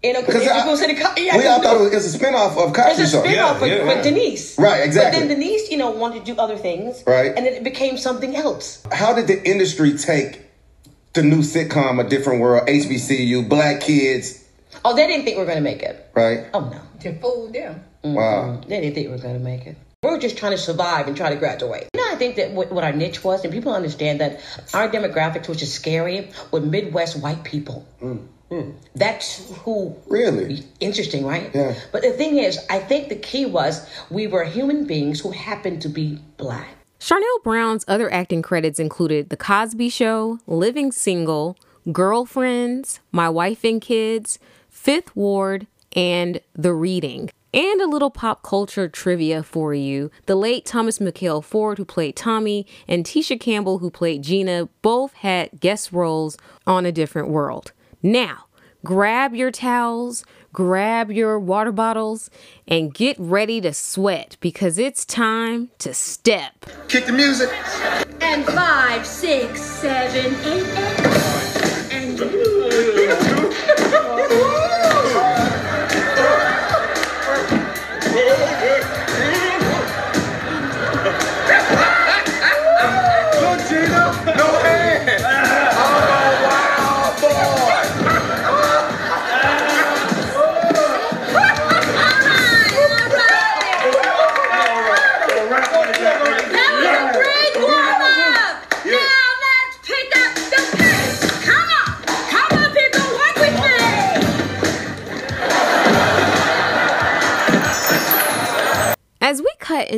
You 0.02 0.12
know, 0.12 0.20
because 0.20 0.42
Because 0.42 0.48
I- 0.56 0.60
people 0.60 0.76
say 0.76 0.94
the 0.94 1.00
co- 1.02 1.12
yeah, 1.20 1.36
we 1.36 1.42
'cause 1.42 1.50
all 1.50 1.58
no- 1.58 1.64
thought 1.64 1.76
it 1.76 1.92
was, 1.92 2.06
it's 2.06 2.14
a 2.14 2.18
spinoff 2.20 2.56
of 2.56 2.72
Cosby 2.72 2.90
It's 2.92 3.00
a 3.00 3.16
Show. 3.16 3.20
spin 3.24 3.38
off 3.40 3.60
Yeah, 3.60 3.66
yeah, 3.66 3.84
with 3.84 3.96
yeah. 3.96 4.02
Denise. 4.02 4.56
Right, 4.56 4.84
exactly. 4.84 5.20
But 5.22 5.28
then 5.28 5.38
Denise, 5.40 5.70
you 5.72 5.76
know, 5.76 5.90
wanted 5.90 6.24
to 6.24 6.34
do 6.34 6.40
other 6.40 6.56
things. 6.56 7.02
Right. 7.04 7.32
And 7.36 7.44
then 7.44 7.52
it 7.54 7.64
became 7.64 7.98
something 7.98 8.36
else. 8.36 8.78
How 8.92 9.12
did 9.12 9.26
the 9.26 9.42
industry 9.42 9.98
take 9.98 10.40
the 11.14 11.22
new 11.22 11.38
sitcom, 11.38 12.04
A 12.04 12.08
Different 12.08 12.40
World, 12.40 12.68
HBCU, 12.68 13.48
black 13.48 13.80
kids, 13.80 14.44
Oh, 14.84 14.94
they 14.94 15.06
didn't 15.06 15.24
think 15.24 15.36
we 15.36 15.40
were 15.42 15.46
going 15.46 15.58
to 15.58 15.62
make 15.62 15.82
it. 15.82 16.08
right? 16.14 16.46
Oh, 16.54 16.60
no. 16.60 16.80
You 17.02 17.18
fooled 17.20 17.52
them. 17.54 17.82
Wow. 18.04 18.60
They 18.68 18.80
didn't 18.80 18.94
think 18.94 19.06
we 19.08 19.12
were 19.12 19.22
going 19.22 19.34
to 19.34 19.40
make 19.40 19.66
it. 19.66 19.76
We 20.02 20.10
were 20.10 20.18
just 20.18 20.36
trying 20.38 20.52
to 20.52 20.58
survive 20.58 21.08
and 21.08 21.16
try 21.16 21.30
to 21.30 21.36
graduate. 21.36 21.88
You 21.94 22.00
know, 22.00 22.12
I 22.12 22.14
think 22.16 22.36
that 22.36 22.52
what, 22.52 22.70
what 22.70 22.84
our 22.84 22.92
niche 22.92 23.24
was, 23.24 23.42
and 23.44 23.52
people 23.52 23.74
understand 23.74 24.20
that 24.20 24.40
our 24.74 24.88
demographics, 24.88 25.48
which 25.48 25.62
is 25.62 25.72
scary, 25.72 26.30
were 26.52 26.60
Midwest 26.60 27.20
white 27.20 27.42
people. 27.42 27.84
Mm. 28.00 28.26
Mm. 28.50 28.74
That's 28.94 29.50
who 29.62 29.96
Really? 30.06 30.64
Interesting, 30.80 31.26
right? 31.26 31.50
Yeah. 31.52 31.74
But 31.92 32.02
the 32.02 32.12
thing 32.12 32.38
is, 32.38 32.58
I 32.70 32.78
think 32.78 33.08
the 33.08 33.16
key 33.16 33.44
was 33.46 33.86
we 34.10 34.26
were 34.26 34.44
human 34.44 34.86
beings 34.86 35.20
who 35.20 35.32
happened 35.32 35.82
to 35.82 35.88
be 35.88 36.18
black. 36.36 36.68
Charnele 37.00 37.42
Brown's 37.44 37.84
other 37.86 38.12
acting 38.12 38.42
credits 38.42 38.80
included 38.80 39.30
The 39.30 39.36
Cosby 39.36 39.88
Show, 39.88 40.40
Living 40.48 40.90
Single, 40.90 41.56
Girlfriends, 41.92 42.98
My 43.12 43.28
Wife 43.28 43.64
and 43.64 43.80
Kids, 43.80 44.40
Fifth 44.68 45.14
Ward, 45.14 45.68
and 45.94 46.40
The 46.54 46.74
Reading. 46.74 47.30
And 47.54 47.80
a 47.80 47.86
little 47.86 48.10
pop 48.10 48.42
culture 48.42 48.88
trivia 48.88 49.42
for 49.44 49.72
you. 49.72 50.10
The 50.26 50.34
late 50.34 50.66
Thomas 50.66 50.98
Mikal 50.98 51.42
Ford, 51.42 51.78
who 51.78 51.84
played 51.84 52.16
Tommy, 52.16 52.66
and 52.88 53.04
Tisha 53.04 53.40
Campbell, 53.40 53.78
who 53.78 53.90
played 53.90 54.22
Gina, 54.22 54.68
both 54.82 55.14
had 55.14 55.60
guest 55.60 55.92
roles 55.92 56.36
on 56.66 56.84
A 56.84 56.92
Different 56.92 57.28
World. 57.28 57.72
Now, 58.02 58.46
grab 58.84 59.34
your 59.34 59.50
towels, 59.52 60.24
grab 60.58 61.08
your 61.12 61.38
water 61.38 61.70
bottles, 61.70 62.28
and 62.66 62.92
get 62.92 63.14
ready 63.16 63.60
to 63.60 63.72
sweat 63.72 64.36
because 64.40 64.76
it's 64.76 65.04
time 65.04 65.70
to 65.78 65.94
step. 65.94 66.66
Kick 66.88 67.06
the 67.06 67.12
music. 67.12 67.48
And 68.20 68.44
five, 68.44 69.06
six, 69.06 69.62
seven, 69.62 70.34
eight, 70.44 70.66
eight. 70.66 71.27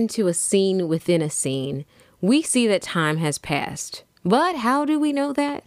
Into 0.00 0.26
a 0.26 0.34
scene 0.34 0.88
within 0.88 1.22
a 1.22 1.30
scene, 1.30 1.84
we 2.20 2.42
see 2.42 2.66
that 2.66 2.82
time 2.82 3.18
has 3.18 3.38
passed. 3.38 4.02
But 4.24 4.56
how 4.56 4.84
do 4.84 4.98
we 4.98 5.12
know 5.12 5.32
that? 5.32 5.64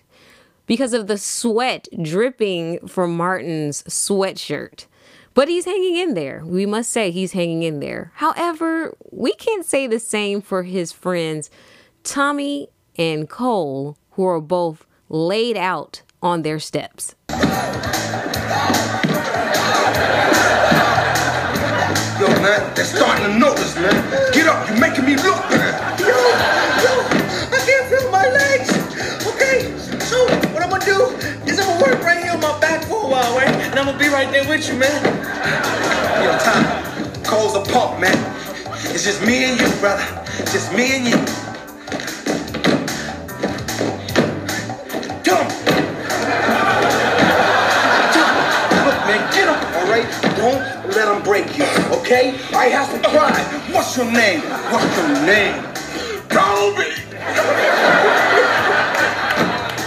Because 0.66 0.94
of 0.94 1.08
the 1.08 1.18
sweat 1.18 1.88
dripping 2.02 2.88
from 2.88 3.16
Martin's 3.16 3.84
sweatshirt. 3.84 4.86
But 5.34 5.48
he's 5.48 5.66
hanging 5.66 5.98
in 5.98 6.14
there. 6.14 6.44
We 6.46 6.66
must 6.66 6.92
say 6.92 7.10
he's 7.12 7.32
hanging 7.32 7.64
in 7.64 7.80
there. 7.80 8.12
However, 8.16 8.96
we 9.12 9.34
can't 9.34 9.66
say 9.66 9.88
the 9.88 10.00
same 10.00 10.42
for 10.42 10.64
his 10.64 10.92
friends 10.92 11.50
Tommy 12.04 12.70
and 12.98 13.30
Cole, 13.30 13.98
who 14.12 14.26
are 14.26 14.42
both 14.42 14.86
laid 15.10 15.58
out 15.58 16.04
on 16.22 16.44
their 16.44 16.60
steps. 16.60 17.16
Man, 22.44 22.76
they're 22.76 22.84
starting 22.84 23.26
to 23.26 23.40
notice, 23.40 23.74
man. 23.76 23.96
Get 24.34 24.48
up, 24.48 24.68
you're 24.68 24.78
making 24.78 25.06
me 25.06 25.16
look 25.16 25.40
bad. 25.48 25.98
Yo, 25.98 26.08
yo, 26.84 26.94
I 27.56 27.60
can't 27.64 27.88
feel 27.88 28.12
my 28.12 28.28
legs. 28.28 28.70
Okay, 29.26 29.72
so 30.04 30.28
what 30.52 30.62
I'm 30.62 30.70
gonna 30.70 30.84
do 30.84 31.16
is 31.48 31.58
I'm 31.58 31.68
gonna 31.68 31.86
work 31.86 32.04
right 32.04 32.22
here 32.22 32.34
on 32.34 32.42
my 32.42 32.60
back 32.60 32.84
for 32.84 33.06
a 33.06 33.08
while, 33.08 33.34
right? 33.34 33.48
And 33.48 33.80
I'm 33.80 33.86
gonna 33.86 33.98
be 33.98 34.10
right 34.10 34.30
there 34.30 34.48
with 34.48 34.68
you, 34.68 34.76
man. 34.76 35.00
Yo, 36.22 36.38
Tom, 36.44 37.24
Cole's 37.24 37.56
a 37.56 37.64
pump, 37.72 38.02
man. 38.02 38.20
It's 38.92 39.06
just 39.06 39.26
me 39.26 39.46
and 39.46 39.60
you, 39.60 39.70
brother. 39.80 40.04
Just 40.52 40.74
me 40.74 40.98
and 40.98 41.08
you. 41.08 41.43
Okay? 52.04 52.36
I 52.54 52.66
have 52.66 52.92
to 52.92 53.00
cry. 53.10 53.32
What's 53.72 53.96
your 53.96 54.12
name? 54.12 54.42
What's 54.72 54.98
your 54.98 55.08
name? 55.26 55.64
Kobe. 56.30 56.90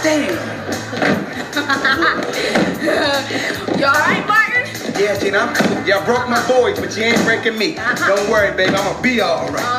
Damn. 0.03 0.47
You 3.77 3.85
alright, 3.85 4.25
Martin? 4.25 4.65
Yeah, 4.97 5.19
cool. 5.19 5.29
Yeah, 5.85 5.99
I 5.99 6.05
broke 6.05 6.27
my 6.29 6.41
boys, 6.47 6.79
but 6.79 6.95
you 6.97 7.03
ain't 7.03 7.23
breaking 7.25 7.57
me. 7.59 7.77
Uh-huh. 7.77 8.15
Don't 8.15 8.27
worry, 8.29 8.55
baby. 8.57 8.73
I'm 8.73 8.85
gonna 8.93 9.01
be 9.03 9.19
all 9.21 9.47
right. 9.49 9.76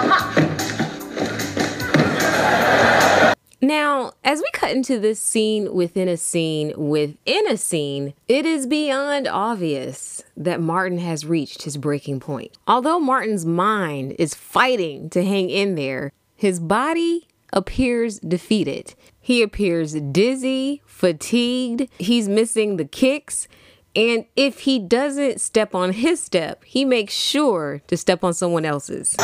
Now, 3.68 4.12
as 4.25 4.40
we 4.40 4.48
cut 4.54 4.70
into 4.70 4.98
this 4.98 5.20
scene 5.20 5.75
within 5.75 6.08
a 6.08 6.16
scene 6.16 6.72
within 6.75 7.46
a 7.46 7.58
scene, 7.58 8.14
it 8.26 8.46
is 8.46 8.66
beyond 8.66 9.28
obvious 9.28 10.25
that 10.38 10.58
Martin 10.58 10.96
has 10.96 11.26
reached 11.26 11.64
his 11.64 11.76
breaking 11.76 12.20
point. 12.20 12.56
Although 12.66 12.98
Martin's 12.98 13.44
mind 13.44 14.16
is 14.18 14.32
fighting 14.32 15.10
to 15.10 15.22
hang 15.22 15.50
in 15.50 15.75
there, 15.75 16.12
his 16.34 16.60
body 16.60 17.28
appears 17.52 18.18
defeated. 18.20 18.94
He 19.20 19.42
appears 19.42 19.92
dizzy, 19.92 20.80
fatigued, 20.87 21.90
he's 21.98 22.26
missing 22.26 22.78
the 22.78 22.87
kicks. 22.87 23.48
And 23.94 24.25
if 24.34 24.60
he 24.60 24.78
doesn't 24.78 25.42
step 25.42 25.75
on 25.75 25.92
his 25.92 26.22
step, 26.22 26.64
he 26.64 26.87
makes 26.87 27.12
sure 27.12 27.82
to 27.88 27.98
step 27.98 28.25
on 28.25 28.32
someone 28.32 28.64
else's. 28.64 29.14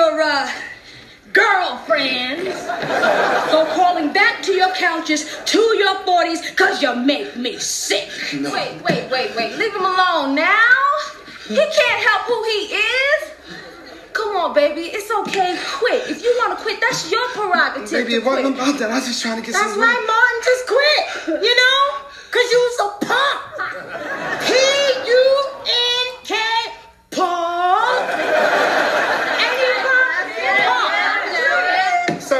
Your 0.00 0.22
uh, 0.22 0.48
girlfriends 1.32 2.56
go 3.52 3.66
crawling 3.74 4.12
back 4.12 4.42
to 4.42 4.52
your 4.52 4.72
couches 4.74 5.36
to 5.44 5.58
your 5.76 5.94
40s 6.08 6.40
because 6.50 6.80
you 6.82 6.94
make 6.96 7.36
me 7.36 7.58
sick? 7.58 8.08
Wait, 8.32 8.80
wait, 8.82 9.10
wait, 9.10 9.36
wait. 9.36 9.56
Leave 9.58 9.74
him 9.74 9.84
alone 9.84 10.34
now. 10.34 10.76
He 11.48 11.56
can't 11.56 12.00
help 12.08 12.22
who 12.30 12.42
he 12.44 12.60
is. 12.74 13.20
Come 14.14 14.36
on, 14.36 14.54
baby. 14.54 14.82
It's 14.96 15.10
okay. 15.20 15.58
Quit. 15.78 16.08
If 16.08 16.22
you 16.22 16.34
want 16.38 16.56
to 16.56 16.62
quit, 16.64 16.80
that's 16.80 17.10
your 17.10 17.26
prerogative. 17.28 17.90
Baby, 17.90 18.14
it 18.14 18.24
wasn't 18.24 18.54
about 18.54 18.78
that. 18.78 18.90
I 18.90 18.94
was 19.00 19.06
just 19.06 19.20
trying 19.22 19.38
to 19.40 19.44
get 19.44 19.52
That's 19.52 19.72
some. 19.72 19.80
right, 19.80 20.02
Martin. 20.12 20.40
Just 20.44 20.66
quit. 20.66 21.42
You 21.44 21.54
know? 21.60 21.80
Because 22.30 22.48
you's 22.52 22.78
a 22.80 22.88
punk. 23.04 23.40
P-U-N-K, 24.46 26.34
punk. 27.10 28.10
Ain't 29.44 29.58
he 29.62 29.70
punk? 29.86 30.26
Punk. 30.70 32.22
So, 32.22 32.38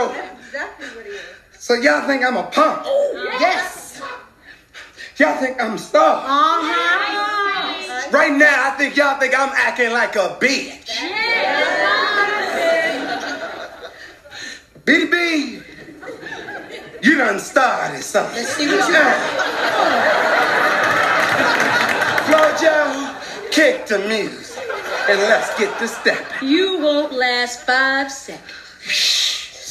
so 1.71 1.77
y'all 1.77 2.05
think 2.05 2.25
I'm 2.25 2.37
a 2.37 2.43
punk? 2.43 2.85
Yes. 3.39 4.03
Y'all 5.19 5.37
think 5.37 5.63
I'm 5.63 5.79
stuffed? 5.79 6.27
Uh-huh. 6.29 8.11
Right 8.11 8.37
now, 8.37 8.73
I 8.73 8.77
think 8.77 8.97
y'all 8.97 9.21
think 9.21 9.39
I'm 9.39 9.51
acting 9.55 9.93
like 9.93 10.17
a 10.17 10.37
bitch. 10.41 10.91
BB, 14.85 15.63
you 17.05 17.17
done 17.17 17.39
started 17.39 18.03
something. 18.03 18.35
Let's 18.35 18.57
see 18.57 18.67
what 18.67 18.89
you 18.89 18.93
got. 18.93 19.17
Flojo, 22.27 23.53
kick 23.53 23.87
the 23.87 24.01
music 24.09 24.59
and 25.09 25.21
let's 25.21 25.57
get 25.57 25.79
to 25.79 25.87
stepping. 25.87 26.49
You 26.49 26.81
won't 26.81 27.13
last 27.13 27.65
five 27.65 28.11
seconds. 28.11 29.20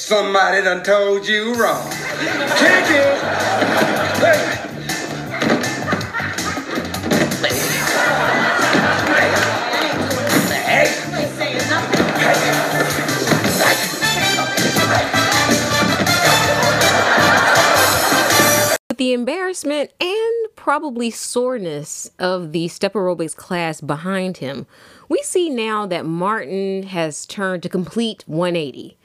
Somebody 0.10 0.64
done 0.64 0.82
told 0.82 1.28
you 1.28 1.54
wrong. 1.54 1.88
Kick 1.92 2.90
it. 2.90 3.20
Hey. 10.66 10.96
the 18.98 19.14
embarrassment 19.14 19.92
and 20.02 20.56
probably 20.56 21.10
soreness 21.10 22.10
of 22.18 22.52
the 22.52 22.68
step 22.68 22.94
aerobics 22.94 23.36
class 23.36 23.80
behind 23.80 24.38
him, 24.38 24.66
we 25.08 25.22
see 25.24 25.50
now 25.50 25.86
that 25.86 26.06
Martin 26.06 26.84
has 26.84 27.26
turned 27.28 27.64
to 27.64 27.70
complete 27.70 28.24
180. 28.28 28.99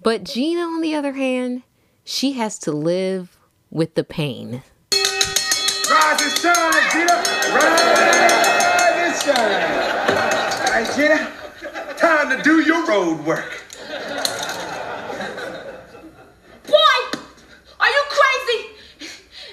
But 0.00 0.22
Gina, 0.24 0.60
on 0.62 0.80
the 0.80 0.94
other 0.94 1.12
hand, 1.12 1.64
she 2.04 2.32
has 2.34 2.58
to 2.60 2.70
live 2.72 3.36
with 3.70 3.94
the 3.94 4.04
pain. 4.04 4.62
Rise 5.90 6.22
and 6.22 6.32
shine, 6.38 6.90
Gina. 6.92 7.14
Rise 7.52 7.74
and 8.96 9.14
shine. 9.22 9.62
All 10.60 10.70
right, 10.72 10.88
Gina. 10.94 11.18
Time 11.96 12.30
to 12.36 12.42
do 12.44 12.60
your 12.60 12.86
road 12.86 13.24
work. 13.26 13.64
Boy, 16.66 16.98
are 17.80 17.88
you 17.88 18.02
crazy? 18.08 18.70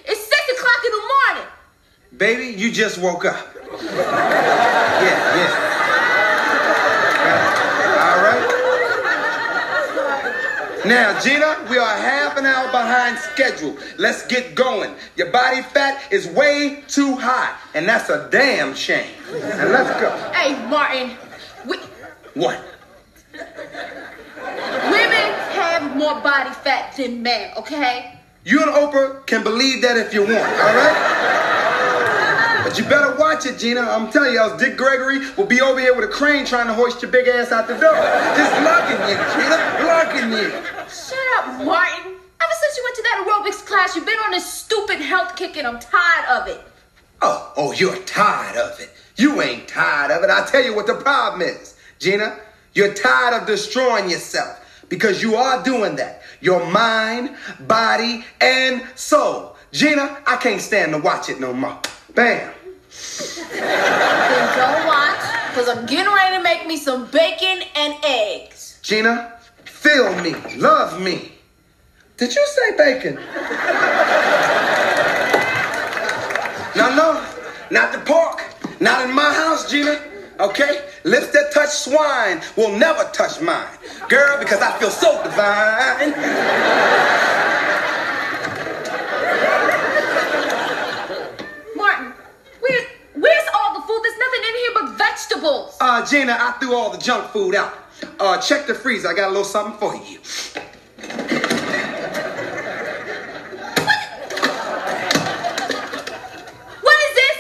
It's 0.06 0.22
six 0.28 0.42
o'clock 0.60 0.86
in 0.86 0.92
the 0.92 1.02
morning. 1.08 1.48
Baby, 2.18 2.46
you 2.58 2.72
just 2.72 3.00
woke 3.00 3.26
up. 3.26 3.48
Yeah, 3.82 5.36
yeah. 5.36 5.72
All 8.00 8.22
right. 8.24 8.52
Now, 10.86 11.20
Gina, 11.20 11.66
we 11.68 11.80
are 11.80 11.98
half 11.98 12.38
an 12.38 12.46
hour 12.46 12.68
behind 12.68 13.18
schedule. 13.18 13.76
Let's 13.98 14.24
get 14.28 14.54
going. 14.54 14.94
Your 15.16 15.32
body 15.32 15.64
fat 15.64 16.12
is 16.12 16.28
way 16.28 16.84
too 16.88 17.16
high, 17.16 17.56
and 17.74 17.88
that's 17.88 18.10
a 18.10 18.28
damn 18.32 18.76
shame. 18.76 19.10
And 19.32 19.72
let's 19.72 19.90
go. 20.00 20.12
Hey, 20.32 20.54
Martin, 20.68 21.18
we, 21.68 21.78
What? 22.36 22.62
women 23.34 25.34
have 25.58 25.96
more 25.98 26.22
body 26.22 26.52
fat 26.52 26.96
than 26.96 27.24
men, 27.24 27.52
okay? 27.58 28.20
You 28.44 28.62
and 28.62 28.72
Oprah 28.72 29.26
can 29.26 29.42
believe 29.44 29.82
that 29.82 29.98
if 29.98 30.14
you 30.14 30.22
want, 30.22 30.36
all 30.36 30.76
right? 30.76 32.62
But 32.64 32.78
you 32.78 32.84
better 32.86 33.16
watch 33.18 33.46
it, 33.46 33.58
Gina. 33.58 33.82
I'm 33.82 34.12
telling 34.12 34.34
you, 34.34 34.40
else 34.40 34.60
Dick 34.62 34.78
Gregory 34.78 35.20
will 35.38 35.46
be 35.46 35.62
over 35.62 35.80
here 35.80 35.94
with 35.96 36.06
a 36.06 36.12
crane 36.12 36.46
trying 36.46 36.68
to 36.68 36.74
hoist 36.74 37.02
your 37.02 37.12
big 37.12 37.28
ass 37.28 37.52
out 37.52 37.68
the 37.68 37.74
door. 37.74 37.94
Just 38.36 38.54
locking 38.64 39.00
you, 39.10 39.18
Gina. 39.34 39.58
Locking 39.86 40.32
you. 40.32 40.52
Shut 40.90 41.18
up, 41.38 41.66
Martin. 41.66 42.14
Ever 42.42 42.54
since 42.62 42.78
you 42.78 42.84
went 42.84 42.96
to 42.96 43.02
that 43.04 43.26
aerobics 43.26 43.66
class, 43.66 43.96
you've 43.96 44.06
been 44.06 44.20
on 44.20 44.32
this 44.32 44.52
stupid 44.52 45.00
health 45.00 45.36
kick 45.36 45.58
and 45.58 45.66
I'm 45.66 45.80
tired 45.80 46.42
of 46.42 46.48
it. 46.48 46.62
Oh, 47.22 47.54
oh, 47.58 47.72
you're 47.72 47.98
tired 48.04 48.58
of 48.58 48.80
it. 48.80 48.92
You 49.16 49.42
ain't 49.42 49.68
tired 49.68 50.12
of 50.12 50.24
it. 50.24 50.30
I 50.30 50.46
tell 50.46 50.64
you 50.64 50.76
what 50.76 50.88
the 50.88 50.96
problem 50.96 51.42
is, 51.42 51.76
Gina. 52.00 52.38
You're 52.74 52.94
tired 52.94 53.42
of 53.42 53.48
destroying 53.48 54.10
yourself 54.10 54.84
because 54.90 55.22
you 55.24 55.36
are 55.36 55.64
doing 55.64 55.96
that. 55.96 56.22
Your 56.42 56.70
mind, 56.70 57.36
body, 57.62 58.26
and 58.42 58.84
soul. 58.96 59.56
Gina, 59.72 60.22
I 60.28 60.36
can't 60.36 60.62
stand 60.62 60.92
to 60.92 61.00
watch 61.00 61.30
it 61.30 61.40
no 61.40 61.54
more. 61.54 61.80
Bam. 62.14 62.54
Then 63.52 64.58
don't 64.58 64.88
watch, 64.88 65.50
because 65.50 65.70
I'm 65.70 65.86
getting 65.86 66.14
ready 66.14 66.36
to 66.38 66.44
make 66.44 66.68
me 66.68 66.78
some 66.78 67.08
bacon 67.08 67.64
and 67.76 67.96
eggs. 68.04 68.80
Gina, 68.82 69.35
feel 69.86 70.16
me, 70.24 70.34
love 70.58 71.00
me. 71.00 71.32
Did 72.18 72.34
you 72.34 72.48
say 72.48 72.76
bacon? 72.76 73.16
no, 76.76 76.96
no, 76.96 77.24
not 77.70 77.92
the 77.94 78.00
pork. 78.04 78.42
Not 78.80 79.08
in 79.08 79.14
my 79.14 79.32
house, 79.32 79.70
Gina. 79.70 80.02
Okay? 80.40 80.82
Lips 81.04 81.32
that 81.34 81.52
touch 81.54 81.70
swine 81.70 82.42
will 82.58 82.76
never 82.76 83.04
touch 83.14 83.40
mine. 83.42 83.68
Girl, 84.10 84.40
because 84.40 84.60
I 84.60 84.76
feel 84.80 84.90
so 84.90 85.22
divine. 85.24 86.12
Martin, 91.76 92.14
where, 92.60 92.88
where's 93.14 93.48
all 93.54 93.80
the 93.80 93.86
food? 93.86 94.02
There's 94.04 94.18
nothing 94.18 94.44
in 94.50 94.56
here 94.56 94.72
but 94.74 94.98
vegetables. 94.98 95.78
Uh, 95.80 96.04
Gina, 96.06 96.36
I 96.40 96.54
threw 96.60 96.74
all 96.74 96.90
the 96.90 96.98
junk 96.98 97.30
food 97.30 97.54
out. 97.54 97.85
Uh, 98.20 98.38
check 98.42 98.68
the 98.68 98.74
freezer. 98.74 99.10
I 99.10 99.14
got 99.14 99.28
a 99.28 99.32
little 99.32 99.44
something 99.44 99.78
for 99.80 99.94
you. 99.96 100.20
What 106.82 106.98
is 107.04 107.16
this? 107.16 107.38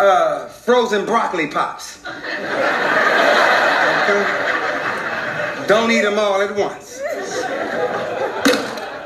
Uh, 0.00 0.48
frozen 0.48 1.04
broccoli 1.04 1.48
pops. 1.48 2.04
Okay? 4.04 4.44
Don't 5.66 5.90
eat 5.90 6.02
them 6.02 6.18
all 6.18 6.40
at 6.40 6.54
once. 6.54 7.00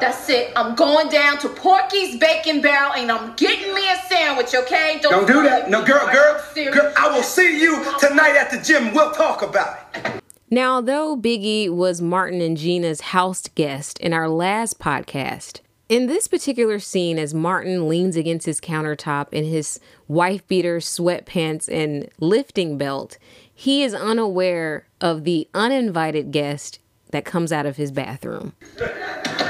That's 0.01 0.29
it. 0.29 0.53
I'm 0.57 0.75
going 0.75 1.09
down 1.09 1.39
to 1.39 1.49
Porky's 1.49 2.17
Bacon 2.19 2.61
Barrel 2.61 2.93
and 2.95 3.11
I'm 3.11 3.35
getting 3.37 3.75
me 3.75 3.89
a 3.91 3.97
sandwich, 4.09 4.55
okay? 4.55 4.99
Don't 5.03 5.27
do 5.27 5.43
that. 5.43 5.69
No, 5.71 5.85
girl, 5.85 6.07
girl, 6.13 6.43
girl. 6.55 6.93
I 6.97 7.09
will 7.15 7.23
see 7.23 7.61
you 7.61 7.85
tonight 7.99 8.37
at 8.37 8.51
the 8.51 8.59
gym. 8.59 8.93
We'll 8.95 9.13
talk 9.13 9.43
about 9.43 9.79
it. 9.95 10.20
Now, 10.53 10.81
though 10.81 11.17
Biggie 11.17 11.71
was 11.71 12.03
Martin 12.03 12.41
and 12.41 12.57
Gina's 12.57 13.01
house 13.01 13.47
guest 13.55 14.01
in 14.01 14.13
our 14.13 14.29
last 14.29 14.81
podcast, 14.81 15.61
in 15.89 16.09
this 16.09 16.27
particular 16.27 16.81
scene, 16.81 17.21
as 17.21 17.33
Martin 17.33 17.89
leans 17.89 18.17
against 18.17 18.47
his 18.47 18.61
countertop 18.61 19.33
in 19.33 19.45
his 19.45 19.79
wife 20.09 20.45
beater, 20.49 20.79
sweatpants, 20.79 21.69
and 21.69 22.09
lifting 22.19 22.77
belt, 22.77 23.17
he 23.55 23.85
is 23.85 23.95
unaware 23.95 24.89
of 25.01 25.23
the 25.23 25.49
uninvited 25.55 26.33
guest 26.33 26.81
that 27.13 27.25
comes 27.25 27.53
out 27.53 27.67
of 27.67 27.77
his 27.77 27.93
bathroom. 27.93 28.53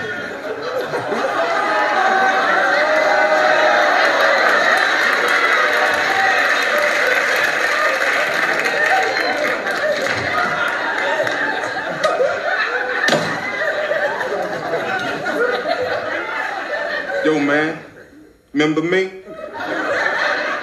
Man, 17.46 17.78
remember 18.52 18.82
me? 18.82 19.22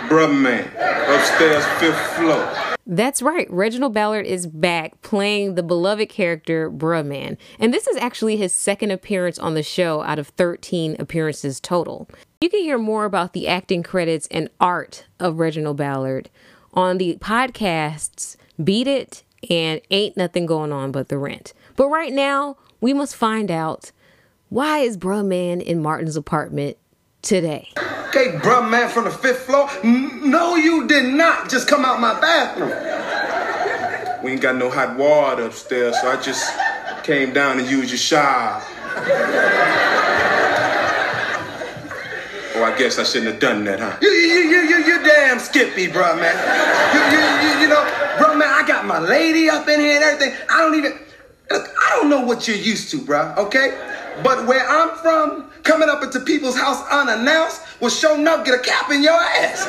Bruh, 0.09 0.41
man, 0.41 0.65
upstairs, 1.09 1.65
fifth 1.79 1.99
floor. 2.15 2.67
That's 2.89 3.21
right. 3.21 3.51
Reginald 3.51 3.93
Ballard 3.93 4.25
is 4.25 4.47
back 4.47 5.01
playing 5.01 5.55
the 5.55 5.63
beloved 5.63 6.07
character 6.07 6.71
Bruh 6.71 7.05
Man. 7.05 7.37
And 7.59 7.73
this 7.73 7.85
is 7.85 7.97
actually 7.97 8.37
his 8.37 8.53
second 8.53 8.91
appearance 8.91 9.37
on 9.37 9.55
the 9.55 9.63
show 9.63 10.01
out 10.03 10.19
of 10.19 10.29
13 10.29 10.95
appearances 10.97 11.59
total. 11.59 12.09
You 12.39 12.49
can 12.49 12.61
hear 12.61 12.77
more 12.77 13.03
about 13.03 13.33
the 13.33 13.47
acting 13.49 13.83
credits 13.83 14.27
and 14.31 14.49
art 14.61 15.05
of 15.19 15.39
Reginald 15.39 15.75
Ballard 15.75 16.29
on 16.73 16.97
the 16.97 17.17
podcasts 17.17 18.37
Beat 18.63 18.87
It 18.87 19.23
and 19.49 19.81
Ain't 19.91 20.15
Nothing 20.15 20.45
Going 20.45 20.71
On 20.71 20.91
But 20.93 21.09
the 21.09 21.17
Rent. 21.17 21.53
But 21.75 21.89
right 21.89 22.13
now, 22.13 22.55
we 22.79 22.93
must 22.93 23.15
find 23.15 23.51
out 23.51 23.91
why 24.49 24.79
is 24.79 24.97
Bruh 24.97 25.25
Man 25.25 25.61
in 25.61 25.81
Martin's 25.81 26.15
apartment 26.15 26.77
today? 27.21 27.69
Okay, 28.07 28.37
bruh, 28.37 28.69
man, 28.69 28.89
from 28.89 29.03
the 29.03 29.11
fifth 29.11 29.41
floor. 29.41 29.69
No, 29.83 30.55
you 30.55 30.87
did 30.87 31.13
not 31.13 31.49
just 31.49 31.67
come 31.67 31.83
out 31.83 31.99
my 31.99 32.19
bathroom. 32.19 32.71
We 34.23 34.31
ain't 34.31 34.41
got 34.41 34.55
no 34.55 34.69
hot 34.69 34.97
water 34.97 35.43
upstairs, 35.43 35.95
so 36.01 36.09
I 36.09 36.19
just 36.21 36.51
came 37.03 37.33
down 37.33 37.59
and 37.59 37.69
used 37.69 37.89
your 37.89 37.97
shower. 37.97 38.63
Oh, 42.55 42.63
I 42.63 42.75
guess 42.75 42.97
I 42.97 43.03
shouldn't 43.03 43.31
have 43.33 43.39
done 43.39 43.65
that, 43.65 43.79
huh? 43.79 43.97
You, 44.01 44.09
you, 44.09 44.39
you, 44.39 44.61
you, 44.61 44.77
you 44.77 45.03
damn 45.03 45.37
skippy, 45.37 45.87
bruh, 45.87 46.17
man. 46.19 46.33
You, 46.95 47.01
you, 47.13 47.19
you, 47.43 47.61
you 47.61 47.67
know, 47.67 47.83
bruh, 48.17 48.35
man, 48.37 48.49
I 48.49 48.65
got 48.67 48.85
my 48.85 48.99
lady 48.99 49.49
up 49.49 49.67
in 49.67 49.79
here 49.79 49.95
and 49.95 50.03
everything. 50.03 50.33
I 50.49 50.61
don't 50.61 50.75
even, 50.75 50.93
look, 51.51 51.67
I 51.85 51.89
don't 51.97 52.09
know 52.09 52.21
what 52.21 52.47
you're 52.47 52.57
used 52.57 52.89
to, 52.91 52.99
bruh, 52.99 53.37
okay? 53.37 53.86
But 54.23 54.47
where 54.47 54.67
I'm 54.67 54.97
from, 54.97 55.51
coming 55.63 55.89
up 55.89 56.03
into 56.03 56.19
people's 56.19 56.57
house 56.57 56.83
unannounced 56.91 57.61
will 57.79 57.89
show 57.89 58.15
up 58.15 58.45
get 58.45 58.59
a 58.59 58.63
cap 58.63 58.89
in 58.91 59.03
your 59.03 59.13
ass. 59.13 59.67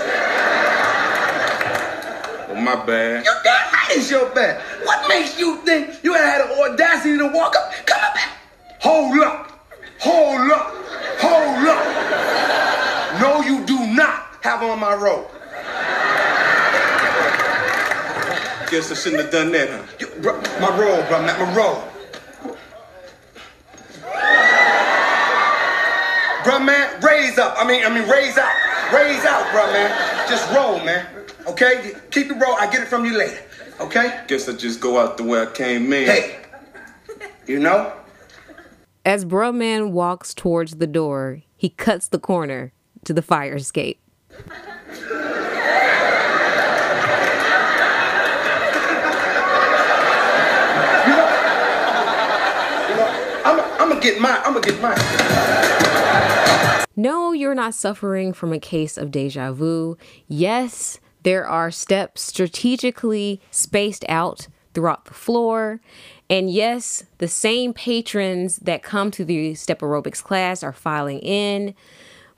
Oh, 2.49 2.55
my 2.55 2.77
bad. 2.87 3.25
You 3.25 3.33
damn 3.45 3.73
right 3.73 3.89
it's 3.91 4.11
your 4.11 4.29
bad. 4.31 4.61
What 4.85 5.09
makes 5.09 5.39
you 5.39 5.57
think 5.59 6.03
you 6.03 6.15
had 6.15 6.45
the 6.45 6.63
audacity 6.63 7.19
to 7.19 7.27
walk 7.29 7.55
up? 7.57 7.73
Come 7.87 8.01
up 8.03 8.17
here. 8.17 8.29
Hold 8.81 9.21
up. 9.21 9.61
Hold 10.01 10.51
up. 10.51 10.75
Hold 11.21 11.69
up. 11.69 13.21
No, 13.21 13.43
you 13.43 13.65
do 13.67 13.87
not 13.95 14.27
have 14.43 14.63
on 14.63 14.79
my 14.79 14.95
robe. 14.95 15.29
Guess 18.71 18.93
I 18.93 18.95
shouldn't 18.95 19.23
have 19.23 19.33
done 19.33 19.53
that, 19.53 19.69
huh? 19.71 19.83
You, 19.99 20.07
bro, 20.21 20.41
my 20.61 20.69
robe, 20.79 21.09
bro, 21.09 21.25
not 21.25 21.39
my 21.39 21.55
robe. 21.55 21.83
Bruh, 26.49 26.65
man, 26.65 26.99
raise 27.03 27.37
up. 27.37 27.57
I 27.59 27.67
mean, 27.69 27.85
I 27.85 27.91
mean, 27.91 28.09
raise 28.09 28.39
out. 28.39 28.51
Raise 28.91 29.23
out, 29.27 29.45
bruh, 29.49 29.71
man. 29.71 30.31
Just 30.31 30.51
roll, 30.51 30.83
man. 30.83 31.07
Okay? 31.47 31.93
Keep 32.11 32.29
the 32.29 32.37
roll. 32.37 32.55
I 32.55 32.71
get 32.71 32.81
it 32.81 32.89
from 32.89 33.05
you 33.05 33.19
later. 33.19 33.39
Okay? 33.81 34.25
Guess 34.29 34.49
I 34.49 34.55
just 34.55 34.81
go 34.81 34.99
out 34.99 35.19
the 35.19 35.25
way 35.25 35.43
I 35.43 35.47
came 35.53 35.93
in. 35.93 36.07
Hey, 36.07 36.39
you 37.47 37.59
know? 37.59 37.93
As 39.05 39.27
Bruh 39.27 39.55
Man 39.55 39.93
walks 39.93 40.33
towards 40.33 40.77
the 40.77 40.87
door, 40.87 41.43
he 41.55 41.69
cuts 41.69 42.09
the 42.09 42.19
corner 42.19 42.73
to 43.05 43.13
the 43.13 43.21
fire 43.21 43.57
escape. 43.57 44.01
I'm, 53.45 53.61
I'm 53.79 53.89
gonna 53.91 54.01
get 54.01 54.19
mine. 54.19 54.41
I'm 54.47 54.55
gonna 54.55 54.67
get 54.67 54.81
mine. 54.81 55.68
No, 56.99 57.31
you're 57.33 57.55
not 57.55 57.75
suffering 57.75 58.33
from 58.33 58.53
a 58.53 58.59
case 58.59 58.99
of 58.99 59.13
deja 59.13 59.53
vu. 59.53 59.97
Yes, 60.27 60.99
there 61.23 61.47
are 61.47 61.71
steps 61.71 62.23
strategically 62.23 63.41
spaced 63.53 64.05
out 64.09 64.49
throughout 64.75 65.05
the 65.05 65.15
floor. 65.15 65.81
And 66.29 66.51
yes, 66.51 67.05
the 67.19 67.29
same 67.29 67.73
patrons 67.73 68.57
that 68.57 68.83
come 68.83 69.13
to 69.13 69.25
the 69.25 69.55
step 69.55 69.79
aerobics 69.79 70.21
class 70.21 70.65
are 70.65 70.73
filing 70.73 71.21
in. 71.21 71.77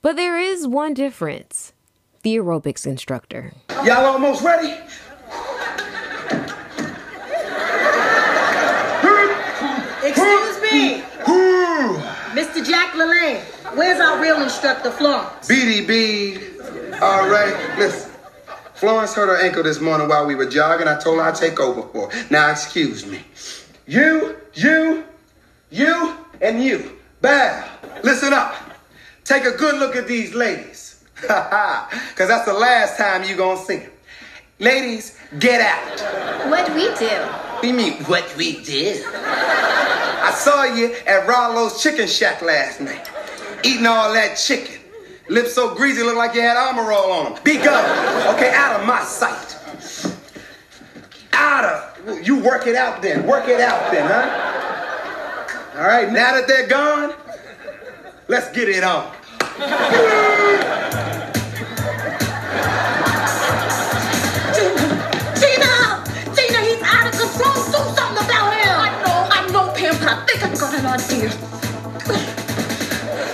But 0.03 0.17
there 0.17 0.39
is 0.39 0.67
one 0.67 0.93
difference 0.93 1.73
the 2.23 2.37
aerobics 2.37 2.87
instructor. 2.87 3.55
Y'all 3.83 4.05
almost 4.05 4.43
ready? 4.45 4.79
Excuse 10.05 10.61
me, 10.61 11.01
Mr. 12.35 12.63
Jack 12.63 12.93
LaLanne. 12.93 13.50
Where's 13.75 14.01
our 14.01 14.21
real 14.21 14.43
instructor, 14.43 14.91
Florence? 14.91 15.49
BDB. 15.49 16.61
All 17.01 17.29
right, 17.29 17.79
listen. 17.79 18.11
Florence 18.75 19.15
hurt 19.15 19.29
her 19.29 19.45
ankle 19.45 19.63
this 19.63 19.81
morning 19.81 20.09
while 20.09 20.27
we 20.27 20.35
were 20.35 20.47
jogging. 20.49 20.89
I 20.89 20.99
told 20.99 21.19
her 21.19 21.25
I'd 21.25 21.35
take 21.35 21.61
over 21.61 21.83
for 21.89 22.11
her. 22.11 22.27
Now, 22.31 22.51
excuse 22.51 23.07
me. 23.07 23.21
You, 23.87 24.37
you, 24.55 25.05
you, 25.71 26.17
and 26.41 26.63
you. 26.63 26.99
Bow. 27.21 27.69
Listen 28.03 28.33
up. 28.33 28.55
Take 29.25 29.45
a 29.45 29.53
good 29.53 29.79
look 29.79 29.97
at 29.97 30.07
these 30.09 30.35
ladies. 30.35 31.05
Because 31.21 32.29
that's 32.29 32.47
the 32.47 32.55
last 32.55 32.97
time 32.97 33.25
you're 33.25 33.37
going 33.37 33.59
to 33.59 33.65
see 33.65 33.77
them. 33.77 33.91
Ladies, 34.59 35.19
get 35.39 35.61
out. 35.61 36.51
What'd 36.51 36.75
we 36.75 36.85
do? 36.97 37.07
What 37.07 37.63
do 37.63 37.69
you 37.69 37.75
mean, 37.75 38.05
what 38.05 38.35
we 38.37 38.63
did? 38.63 39.05
I 39.07 40.33
saw 40.33 40.65
you 40.65 40.95
at 41.07 41.27
Rollo's 41.27 41.83
Chicken 41.83 42.07
Shack 42.07 42.43
last 42.43 42.81
night, 42.81 43.10
eating 43.65 43.87
all 43.87 44.13
that 44.13 44.37
chicken. 44.37 44.81
Lips 45.29 45.55
so 45.55 45.75
greasy, 45.75 46.03
look 46.03 46.17
like 46.17 46.35
you 46.35 46.41
had 46.41 46.57
armor 46.57 46.91
all 46.93 47.13
on 47.13 47.35
them. 47.35 47.43
Be 47.45 47.57
gone. 47.57 48.35
Okay, 48.35 48.53
out 48.53 48.81
of 48.81 48.87
my 48.87 49.03
sight. 49.05 49.57
Out 51.33 51.65
of. 51.65 52.27
You 52.27 52.41
work 52.41 52.67
it 52.67 52.75
out 52.75 53.01
then. 53.01 53.27
Work 53.27 53.49
it 53.49 53.61
out 53.61 53.93
then, 53.93 54.09
huh? 54.11 55.79
All 55.79 55.87
right, 55.87 56.11
now 56.13 56.35
that 56.35 56.49
they're 56.49 56.67
gone, 56.67 57.15
let's 58.29 58.51
get 58.51 58.69
it 58.69 58.83
on. 58.83 59.13
Tina! 65.39 66.05
Tina, 66.35 66.61
he's 66.65 66.83
out 66.83 67.07
of 67.07 67.13
control. 67.13 67.55
Do 67.55 67.81
something 67.95 68.25
about 68.25 68.53
him. 68.59 68.75
I 68.77 68.91
know, 69.05 69.29
I 69.31 69.47
know, 69.53 69.73
Pam, 69.75 69.95
but 70.01 70.09
I 70.09 70.27
think 70.27 70.43
I 70.43 70.55
got 70.57 70.75
an 70.75 70.87
idea. 70.87 71.50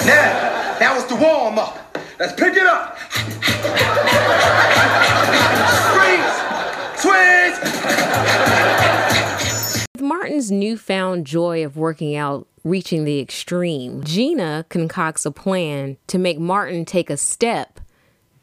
Now, 0.07 0.79
that 0.79 0.95
was 0.95 1.05
the 1.07 1.17
warm 1.17 1.59
up. 1.59 1.99
Let's 2.21 2.33
pick 2.35 2.55
it 2.55 2.65
up. 2.65 2.97
Swings! 5.93 6.31
Swings! 7.03 7.59
With 9.95 10.03
Martin's 10.03 10.53
newfound 10.53 11.27
joy 11.27 11.65
of 11.65 11.77
working 11.77 12.15
out 12.15 12.47
reaching 12.63 13.05
the 13.05 13.19
extreme, 13.19 14.05
Gina 14.05 14.65
concocts 14.69 15.27
a 15.27 15.33
plan 15.33 15.97
to 16.07 16.19
make 16.19 16.39
Martin 16.39 16.85
take 16.85 17.11
a 17.11 17.17
step 17.17 17.81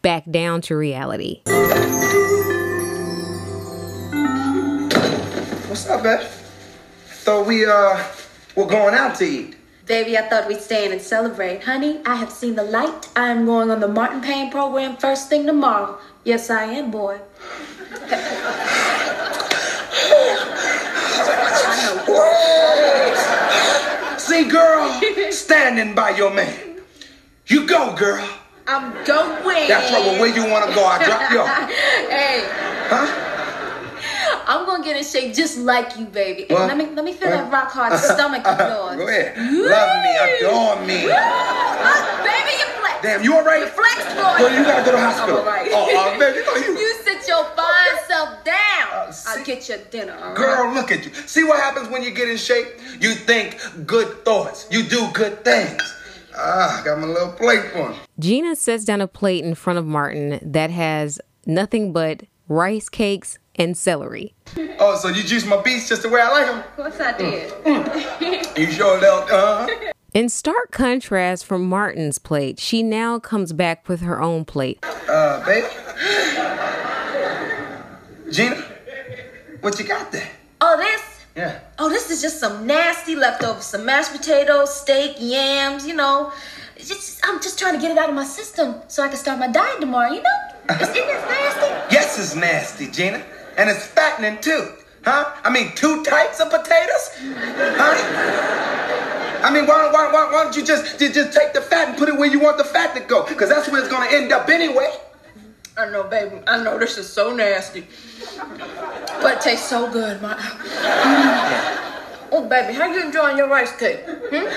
back 0.02 0.30
down 0.30 0.60
to 0.64 0.76
reality. 0.76 1.44
What's 5.70 5.88
up, 5.90 6.04
babe? 6.04 6.28
Thought 7.08 7.48
we, 7.48 7.66
uh, 7.66 8.04
were 8.56 8.66
going 8.66 8.96
out 8.96 9.16
to 9.16 9.24
eat. 9.24 9.56
Baby, 9.86 10.18
I 10.18 10.22
thought 10.30 10.48
we'd 10.48 10.62
stay 10.62 10.86
in 10.86 10.94
and 10.94 11.02
celebrate. 11.02 11.64
Honey, 11.64 12.00
I 12.06 12.16
have 12.16 12.32
seen 12.32 12.56
the 12.56 12.64
light. 12.64 13.10
I 13.18 13.30
am 13.32 13.46
going 13.46 13.70
on 13.70 13.82
the 13.82 13.88
Martin 13.88 14.22
Payne 14.22 14.50
program 14.50 14.96
first 14.96 15.28
thing 15.28 15.46
tomorrow. 15.46 16.00
Yes, 16.24 16.50
I 16.50 16.64
am, 16.64 16.90
boy. 16.90 17.20
See, 24.18 24.48
girl, 24.50 25.02
standing 25.32 25.94
by 25.94 26.12
your 26.12 26.34
man. 26.34 26.80
You 27.48 27.68
go, 27.68 27.94
girl. 27.94 28.28
I'm 28.66 28.94
going. 29.04 29.68
That's 29.68 29.92
right. 29.92 30.06
Well, 30.06 30.22
where 30.22 30.34
you 30.34 30.50
want 30.50 30.70
to 30.70 30.74
go? 30.74 30.86
I 30.86 31.04
drop 31.04 31.30
you 31.32 31.40
off. 31.42 31.70
hey, 32.10 32.44
Huh? 32.88 33.23
I'm 34.48 34.66
gonna 34.66 34.84
get 34.84 34.96
in 34.98 35.04
shape 35.04 35.34
just 35.34 35.58
like 35.58 35.98
you, 35.98 36.06
baby. 36.06 36.44
And 36.50 36.58
What? 36.60 36.68
let 36.68 36.78
me 36.78 36.86
let 36.96 37.06
me 37.06 37.14
feel 37.14 37.30
Huh? 37.30 37.38
that 37.38 37.52
rock 37.52 37.72
hard 37.72 37.98
stomach 38.00 38.46
of 38.46 38.58
yours. 38.60 38.98
Go 38.98 39.08
ahead. 39.08 39.38
Love 39.38 40.04
me, 40.04 40.12
adore 40.38 40.76
me. 40.86 41.08
Look, 41.08 42.24
baby, 42.24 42.54
you 42.60 42.68
flex. 42.80 43.02
Damn, 43.02 43.24
you 43.24 43.36
all 43.36 43.44
right? 43.44 43.62
You 43.62 43.68
flex, 43.68 44.04
boy. 44.16 44.38
Girl, 44.40 44.54
you 44.58 44.64
gotta 44.64 44.86
go 44.86 44.92
to 44.92 45.00
hospital. 45.00 45.40
I'm 45.40 45.48
all 45.48 45.52
right. 45.54 45.70
Oh, 45.74 46.14
uh, 46.14 46.20
baby, 46.20 46.40
you 46.40 46.46
know 46.46 46.56
you. 46.56 46.80
You 46.80 46.94
sit 47.04 47.28
your 47.28 47.44
fine 47.56 47.98
self 48.08 48.44
down. 48.44 49.14
see- 49.14 49.30
I'll 49.40 49.44
get 49.46 49.68
your 49.70 49.78
dinner. 49.92 50.14
all 50.20 50.28
right? 50.30 50.36
Girl, 50.36 50.74
look 50.74 50.92
at 50.92 51.06
you. 51.06 51.14
See 51.14 51.44
what 51.44 51.60
happens 51.60 51.90
when 51.90 52.04
you 52.04 52.12
get 52.12 52.30
in 52.30 52.38
shape? 52.38 52.68
You 53.00 53.14
think 53.16 53.58
good 53.86 54.24
thoughts. 54.26 54.68
You 54.72 54.84
do 54.84 55.08
good 55.14 55.44
things. 55.44 55.82
Ah, 56.36 56.82
got 56.84 56.98
my 57.00 57.06
little 57.08 57.32
plate 57.34 57.62
for 57.72 57.92
him. 57.92 57.96
Gina 58.20 58.56
sets 58.56 58.86
down 58.86 59.02
a 59.02 59.08
plate 59.08 59.44
in 59.46 59.54
front 59.54 59.78
of 59.78 59.86
Martin 59.86 60.40
that 60.42 60.72
has 60.72 61.20
nothing 61.46 61.94
but 61.94 62.24
rice 62.48 62.90
cakes 62.90 63.38
and 63.56 63.78
celery. 63.78 64.34
Oh, 64.80 64.96
so 64.98 65.08
you 65.10 65.24
juice 65.24 65.46
my 65.46 65.62
beets 65.62 65.90
just 65.90 66.02
the 66.02 66.10
way 66.10 66.22
I 66.22 66.30
like 66.30 66.46
them? 66.48 66.60
Of 66.60 66.76
course 66.76 67.00
I 67.00 67.18
did. 67.18 67.54
You 68.58 68.72
sure 68.72 69.00
don't, 69.00 69.30
uh 69.32 69.68
In 70.14 70.30
stark 70.30 70.70
contrast 70.70 71.44
from 71.44 71.68
Martin's 71.68 72.20
plate, 72.20 72.60
she 72.60 72.84
now 72.84 73.18
comes 73.18 73.52
back 73.52 73.90
with 73.90 74.02
her 74.02 74.22
own 74.22 74.46
plate. 74.46 74.78
Uh, 75.10 75.44
babe? 75.44 75.64
Gina? 78.32 78.64
What 79.62 79.80
you 79.80 79.86
got 79.86 80.12
there? 80.12 80.30
Oh, 80.62 80.78
this? 80.78 81.26
Yeah. 81.36 81.62
Oh, 81.80 81.90
this 81.90 82.12
is 82.12 82.22
just 82.22 82.40
some 82.40 82.68
nasty 82.68 83.16
leftovers. 83.16 83.64
Some 83.64 83.86
mashed 83.86 84.12
potatoes, 84.12 84.80
steak, 84.82 85.16
yams, 85.20 85.88
you 85.88 85.96
know. 85.96 86.32
It's 86.76 86.90
just, 86.90 87.20
I'm 87.24 87.42
just 87.42 87.58
trying 87.58 87.74
to 87.74 87.82
get 87.82 87.90
it 87.90 87.98
out 87.98 88.10
of 88.10 88.16
my 88.16 88.24
system 88.26 88.76
so 88.88 89.02
I 89.02 89.08
can 89.08 89.18
start 89.18 89.40
my 89.40 89.48
diet 89.48 89.82
tomorrow, 89.82 90.12
you 90.12 90.22
know? 90.22 90.76
Is, 90.76 90.82
isn't 90.90 90.94
this 90.94 91.26
nasty? 91.26 91.96
Yes, 91.96 92.20
it's 92.20 92.36
nasty, 92.36 92.92
Gina. 92.92 93.24
And 93.58 93.70
it's 93.70 93.86
fattening 93.86 94.42
too. 94.42 94.74
Huh? 95.04 95.34
I 95.44 95.50
mean, 95.50 95.74
two 95.76 96.04
types 96.04 96.40
of 96.40 96.50
potatoes? 96.50 97.10
Huh? 97.78 98.54
I 99.44 99.52
mean, 99.52 99.68
why, 99.68 99.90
why, 99.92 100.10
why, 100.12 100.32
why 100.32 100.44
don't 100.44 100.56
you 100.56 100.64
just, 100.64 100.98
just, 100.98 101.34
take 101.34 101.52
the 101.54 101.60
fat 101.60 101.90
and 101.90 101.98
put 101.98 102.08
it 102.08 102.18
where 102.18 102.30
you 102.30 102.40
want 102.40 102.58
the 102.58 102.64
fat 102.64 102.96
to 102.96 103.02
go? 103.02 103.28
Because 103.28 103.50
that's 103.50 103.70
where 103.70 103.82
it's 103.82 103.92
going 103.92 104.10
to 104.10 104.16
end 104.16 104.32
up 104.32 104.48
anyway. 104.48 104.90
I 105.76 105.90
know, 105.90 106.04
baby. 106.04 106.38
I 106.48 106.64
know 106.64 106.80
this 106.80 106.98
is 106.98 107.12
so 107.12 107.36
nasty. 107.36 107.86
But 109.22 109.34
it 109.34 109.42
tastes 109.42 109.68
so 109.68 109.92
good, 109.92 110.22
my. 110.22 110.38
Oh, 112.32 112.48
baby, 112.48 112.74
how 112.74 112.86
you 112.92 113.00
enjoying 113.04 113.38
your 113.38 113.50
rice 113.50 113.76
cake? 113.78 114.02
Hmm? 114.08 114.48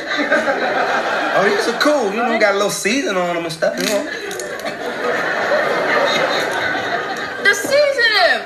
Oh, 1.36 1.44
these 1.44 1.68
are 1.68 1.78
cool. 1.80 2.10
You 2.10 2.16
know, 2.16 2.38
got 2.38 2.52
a 2.52 2.56
little 2.56 2.70
seasoning 2.70 3.16
on 3.16 3.34
them 3.34 3.44
and 3.44 3.52
stuff. 3.52 3.76
You 3.76 3.84
know. 3.84 4.04
The 7.44 7.54
seasoning! 7.54 8.42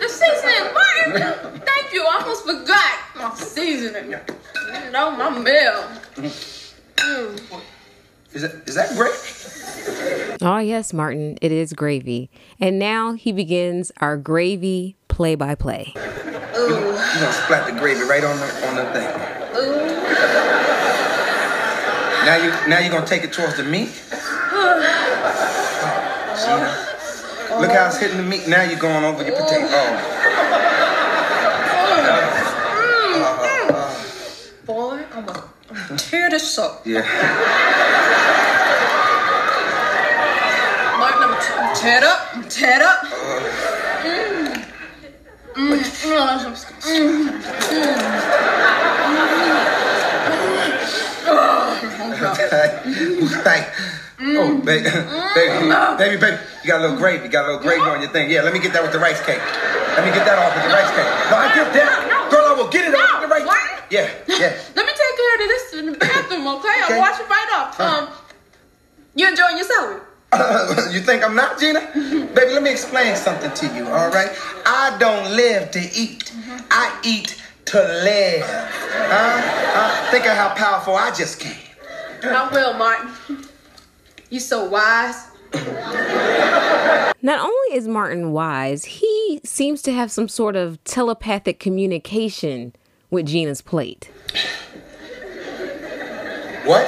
The 0.00 0.08
seasoning! 0.08 0.74
Martin! 0.74 1.01
Thank 1.18 1.92
you. 1.92 2.04
I 2.04 2.20
almost 2.20 2.44
forgot 2.44 2.98
my 3.16 3.34
seasoning. 3.34 4.12
You 4.12 4.90
know, 4.90 5.10
my 5.12 5.30
meal. 5.30 5.84
Mm. 6.96 7.62
Is 8.32 8.42
that, 8.42 8.66
is 8.66 8.74
that 8.76 8.96
great? 8.96 10.38
Oh, 10.40 10.58
yes, 10.58 10.92
Martin, 10.92 11.36
it 11.42 11.52
is 11.52 11.72
gravy. 11.72 12.30
And 12.58 12.78
now 12.78 13.12
he 13.12 13.32
begins 13.32 13.92
our 13.98 14.16
gravy 14.16 14.96
play 15.08 15.34
by 15.34 15.54
play. 15.54 15.92
You're 15.94 17.20
gonna 17.20 17.32
splat 17.32 17.66
the 17.66 17.78
gravy 17.78 18.02
right 18.04 18.24
on 18.24 18.36
the 18.38 18.68
on 18.68 18.76
the 18.76 18.84
thing. 18.92 19.08
Now 22.24 22.36
you 22.36 22.50
now 22.68 22.78
you're 22.78 22.92
gonna 22.92 23.06
take 23.06 23.24
it 23.24 23.32
towards 23.32 23.56
the 23.56 23.64
meat. 23.64 23.88
Gina. 26.40 26.92
Look 27.60 27.72
how 27.72 27.86
it's 27.88 27.98
hitting 27.98 28.16
the 28.16 28.22
meat. 28.22 28.46
Now 28.48 28.62
you're 28.62 28.78
going 28.78 29.04
over 29.04 29.22
your 29.22 29.36
potato. 29.36 29.66
Oh, 33.64 33.88
Boy, 34.64 35.04
I'm 35.12 35.26
gonna 35.26 35.44
This 36.32 36.56
up. 36.56 36.80
yeah. 36.86 37.02
Martin, 40.98 41.28
I'm, 41.28 41.36
t- 41.36 41.52
I'm 41.52 41.76
teared 41.76 42.04
up. 42.08 42.34
I'm 42.34 42.44
teared 42.44 42.80
up. 42.80 43.04
Mm. 44.00 44.64
Mm. 45.52 45.76
like, 53.44 53.68
oh, 54.22 54.56
baby, 54.64 54.88
baby, 55.34 55.68
baby, 55.98 56.16
baby, 56.16 56.38
you 56.64 56.68
got 56.70 56.80
a 56.80 56.82
little 56.82 56.96
gravy. 56.96 57.24
You 57.24 57.30
got 57.30 57.44
a 57.44 57.48
little 57.48 57.62
gravy 57.62 57.82
on 57.82 58.00
your 58.00 58.10
thing. 58.10 58.30
Yeah, 58.30 58.40
let 58.40 58.54
me 58.54 58.58
get 58.58 58.72
that 58.72 58.82
with 58.82 58.92
the 58.92 58.98
rice 58.98 59.20
cake. 59.26 59.36
Let 59.36 60.06
me 60.06 60.12
get 60.16 60.24
that 60.24 60.38
off 60.38 60.54
with 60.56 60.64
the 60.64 60.72
rice 60.72 60.88
cake. 60.96 61.12
No, 61.28 61.36
I 61.36 61.52
get 61.54 61.74
that. 61.74 62.30
Girl, 62.30 62.46
I 62.46 62.52
will 62.56 62.68
get 62.68 62.88
it 62.88 62.94
off 62.94 63.20
with 63.20 63.28
the 63.28 63.34
rice 63.34 63.44
cake. 63.44 63.72
Yeah, 63.92 64.08
yeah. 64.26 64.56
Let 64.74 64.86
me 64.86 64.92
take 64.96 65.16
care 65.20 65.34
of 65.36 65.48
this 65.52 65.74
in 65.74 65.86
the 65.92 65.98
bathroom, 65.98 66.21
okay? 66.58 66.68
Okay. 66.84 66.94
I'll 66.94 66.98
wash 66.98 67.20
it 67.20 67.28
right 67.28 67.50
off. 67.54 67.80
Um, 67.80 68.08
you 69.14 69.28
enjoying 69.28 69.56
your 69.56 69.66
celery? 69.66 70.00
you 70.92 71.00
think 71.00 71.22
I'm 71.22 71.34
not, 71.34 71.58
Gina? 71.60 71.90
Baby, 72.34 72.52
let 72.52 72.62
me 72.62 72.70
explain 72.70 73.16
something 73.16 73.52
to 73.52 73.66
you, 73.76 73.86
all 73.86 74.10
right? 74.10 74.30
I 74.64 74.96
don't 74.98 75.36
live 75.36 75.70
to 75.72 75.80
eat. 75.80 76.32
I 76.70 76.98
eat 77.04 77.42
to 77.66 77.78
live. 77.78 78.44
Huh? 78.44 79.40
Huh? 79.74 80.10
Think 80.10 80.26
of 80.26 80.36
how 80.36 80.54
powerful 80.54 80.96
I 80.96 81.10
just 81.10 81.38
came. 81.38 81.56
I 82.22 82.48
will, 82.52 82.74
Martin. 82.74 83.46
You 84.30 84.40
so 84.40 84.64
wise. 84.68 85.28
Not 87.24 87.40
only 87.40 87.76
is 87.76 87.86
Martin 87.86 88.32
wise, 88.32 88.84
he 88.84 89.40
seems 89.44 89.82
to 89.82 89.92
have 89.92 90.10
some 90.10 90.28
sort 90.28 90.56
of 90.56 90.82
telepathic 90.84 91.60
communication 91.60 92.74
with 93.10 93.26
Gina's 93.26 93.60
plate. 93.60 94.10
What? 96.64 96.86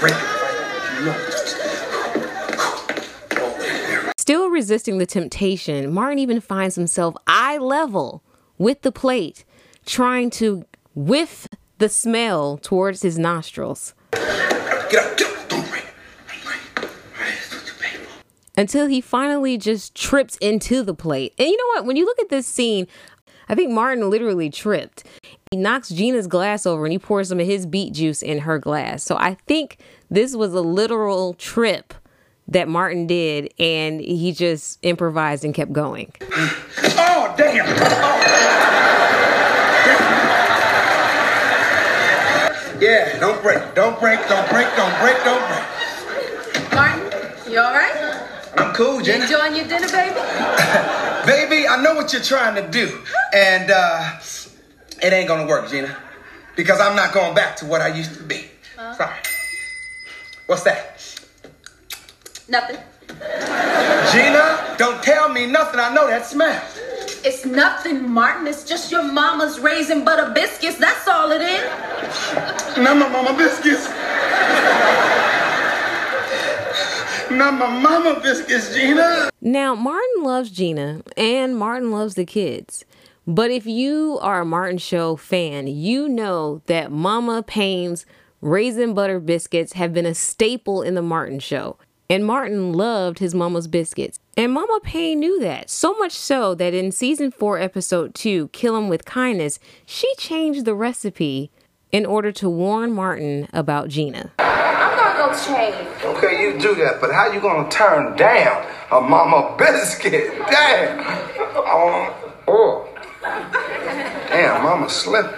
Break 0.00 0.12
it. 0.12 0.22
You 0.98 1.04
know. 1.04 1.16
Still 4.16 4.50
resisting 4.50 4.98
the 4.98 5.06
temptation, 5.06 5.92
Martin 5.94 6.18
even 6.18 6.40
finds 6.40 6.74
himself 6.74 7.14
eye 7.28 7.58
level 7.58 8.22
with 8.58 8.82
the 8.82 8.90
plate, 8.90 9.44
trying 9.86 10.30
to 10.30 10.64
whiff 10.94 11.46
the 11.78 11.88
smell 11.88 12.58
towards 12.58 13.02
his 13.02 13.18
nostrils 13.18 13.94
Get 14.92 15.06
up, 15.06 15.16
get 15.16 15.26
up. 15.26 15.48
Don't 15.48 15.70
break. 15.70 15.84
Don't 16.28 16.44
break. 16.44 16.60
All 16.76 16.84
right, 17.18 17.32
it's 17.32 17.48
too 17.50 17.72
painful. 17.80 18.12
Until 18.56 18.86
he 18.86 19.00
finally 19.00 19.56
just 19.58 19.94
trips 19.94 20.36
into 20.38 20.82
the 20.82 20.94
plate. 20.94 21.34
And 21.38 21.48
you 21.48 21.56
know 21.56 21.66
what? 21.74 21.86
When 21.86 21.96
you 21.96 22.04
look 22.04 22.18
at 22.18 22.28
this 22.28 22.46
scene, 22.46 22.86
I 23.48 23.54
think 23.54 23.70
Martin 23.70 24.08
literally 24.10 24.50
tripped. 24.50 25.04
He 25.50 25.56
knocks 25.56 25.88
Gina's 25.88 26.26
glass 26.26 26.64
over 26.66 26.84
and 26.84 26.92
he 26.92 26.98
pours 26.98 27.28
some 27.28 27.40
of 27.40 27.46
his 27.46 27.66
beet 27.66 27.92
juice 27.92 28.22
in 28.22 28.38
her 28.38 28.58
glass. 28.58 29.02
So 29.02 29.16
I 29.16 29.34
think 29.46 29.78
this 30.10 30.34
was 30.34 30.54
a 30.54 30.60
literal 30.60 31.34
trip 31.34 31.94
that 32.48 32.68
Martin 32.68 33.06
did 33.06 33.52
and 33.58 34.00
he 34.00 34.32
just 34.32 34.78
improvised 34.82 35.44
and 35.44 35.54
kept 35.54 35.72
going. 35.72 36.12
Oh, 36.30 37.34
damn. 37.36 37.66
Oh. 37.66 38.18
Yeah, 42.80 43.18
don't 43.20 43.40
break. 43.42 43.74
Don't 43.76 43.98
break. 44.00 44.18
Don't 44.28 44.50
break. 44.50 44.66
Don't 44.74 45.00
break. 45.00 45.16
Don't 45.22 45.46
break. 45.46 46.72
Martin, 46.74 47.52
you 47.52 47.60
all 47.60 47.72
right? 47.72 48.01
I'm 48.56 48.74
cool, 48.74 48.98
You 48.98 49.04
Jenna. 49.04 49.24
enjoying 49.24 49.56
your 49.56 49.66
dinner, 49.66 49.88
baby? 49.88 50.14
Baby, 51.26 51.68
I 51.68 51.80
know 51.82 51.94
what 51.94 52.12
you're 52.12 52.22
trying 52.22 52.56
to 52.56 52.68
do. 52.68 52.98
And 53.32 53.70
uh, 53.70 54.18
it 55.02 55.12
ain't 55.12 55.28
gonna 55.28 55.46
work, 55.46 55.70
Gina. 55.70 55.96
Because 56.56 56.80
I'm 56.80 56.96
not 56.96 57.12
going 57.14 57.34
back 57.34 57.56
to 57.58 57.64
what 57.66 57.80
I 57.80 57.88
used 57.88 58.14
to 58.14 58.22
be. 58.22 58.46
Sorry. 58.96 59.16
What's 60.46 60.64
that? 60.64 61.00
Nothing. 62.48 62.76
Gina, 64.12 64.74
don't 64.78 65.02
tell 65.02 65.28
me 65.28 65.46
nothing. 65.46 65.78
I 65.80 65.94
know 65.94 66.06
that 66.08 66.26
smell. 66.26 66.60
It's 67.24 67.46
nothing, 67.46 68.10
Martin. 68.10 68.46
It's 68.48 68.64
just 68.64 68.90
your 68.90 69.04
mama's 69.04 69.60
raisin 69.60 70.04
butter 70.04 70.32
biscuits. 70.34 70.76
That's 70.78 71.06
all 71.06 71.30
it 71.30 71.40
is. 71.40 71.62
Not 72.78 72.96
my 72.96 73.08
mama 73.08 73.38
biscuits. 73.38 73.86
Not 77.38 77.54
my 77.54 77.80
mama 77.80 78.20
biscuits, 78.20 78.74
Gina. 78.74 79.30
Now, 79.40 79.74
Martin 79.74 80.22
loves 80.22 80.50
Gina 80.50 81.02
and 81.16 81.56
Martin 81.56 81.90
loves 81.90 82.14
the 82.14 82.24
kids. 82.26 82.84
But 83.26 83.50
if 83.50 83.66
you 83.66 84.18
are 84.20 84.40
a 84.40 84.44
Martin 84.44 84.78
Show 84.78 85.16
fan, 85.16 85.66
you 85.66 86.08
know 86.08 86.62
that 86.66 86.92
Mama 86.92 87.42
Payne's 87.42 88.04
raisin 88.40 88.94
butter 88.94 89.20
biscuits 89.20 89.72
have 89.74 89.92
been 89.92 90.06
a 90.06 90.14
staple 90.14 90.82
in 90.82 90.94
the 90.94 91.02
Martin 91.02 91.38
Show. 91.38 91.78
And 92.10 92.26
Martin 92.26 92.72
loved 92.74 93.20
his 93.20 93.34
mama's 93.34 93.68
biscuits. 93.68 94.18
And 94.36 94.52
Mama 94.52 94.80
Payne 94.82 95.20
knew 95.20 95.40
that. 95.40 95.70
So 95.70 95.96
much 95.98 96.12
so 96.12 96.54
that 96.56 96.74
in 96.74 96.92
season 96.92 97.30
4, 97.30 97.58
episode 97.58 98.14
2, 98.14 98.48
Kill 98.48 98.76
'em 98.76 98.88
with 98.88 99.04
Kindness, 99.04 99.58
she 99.86 100.12
changed 100.16 100.64
the 100.64 100.74
recipe 100.74 101.50
in 101.90 102.04
order 102.04 102.30
to 102.32 102.50
warn 102.50 102.92
Martin 102.92 103.48
about 103.52 103.88
Gina. 103.88 104.32
Okay, 106.04 106.42
you 106.42 106.58
do 106.60 106.74
that, 106.76 107.00
but 107.00 107.10
how 107.12 107.30
you 107.32 107.40
gonna 107.40 107.68
turn 107.70 108.14
down 108.16 108.66
a 108.90 109.00
mama 109.00 109.54
biscuit? 109.58 110.30
Damn. 110.50 111.00
Oh, 111.56 112.32
oh. 112.48 112.88
Damn, 114.28 114.62
mama 114.62 114.88
slipping. 114.90 115.32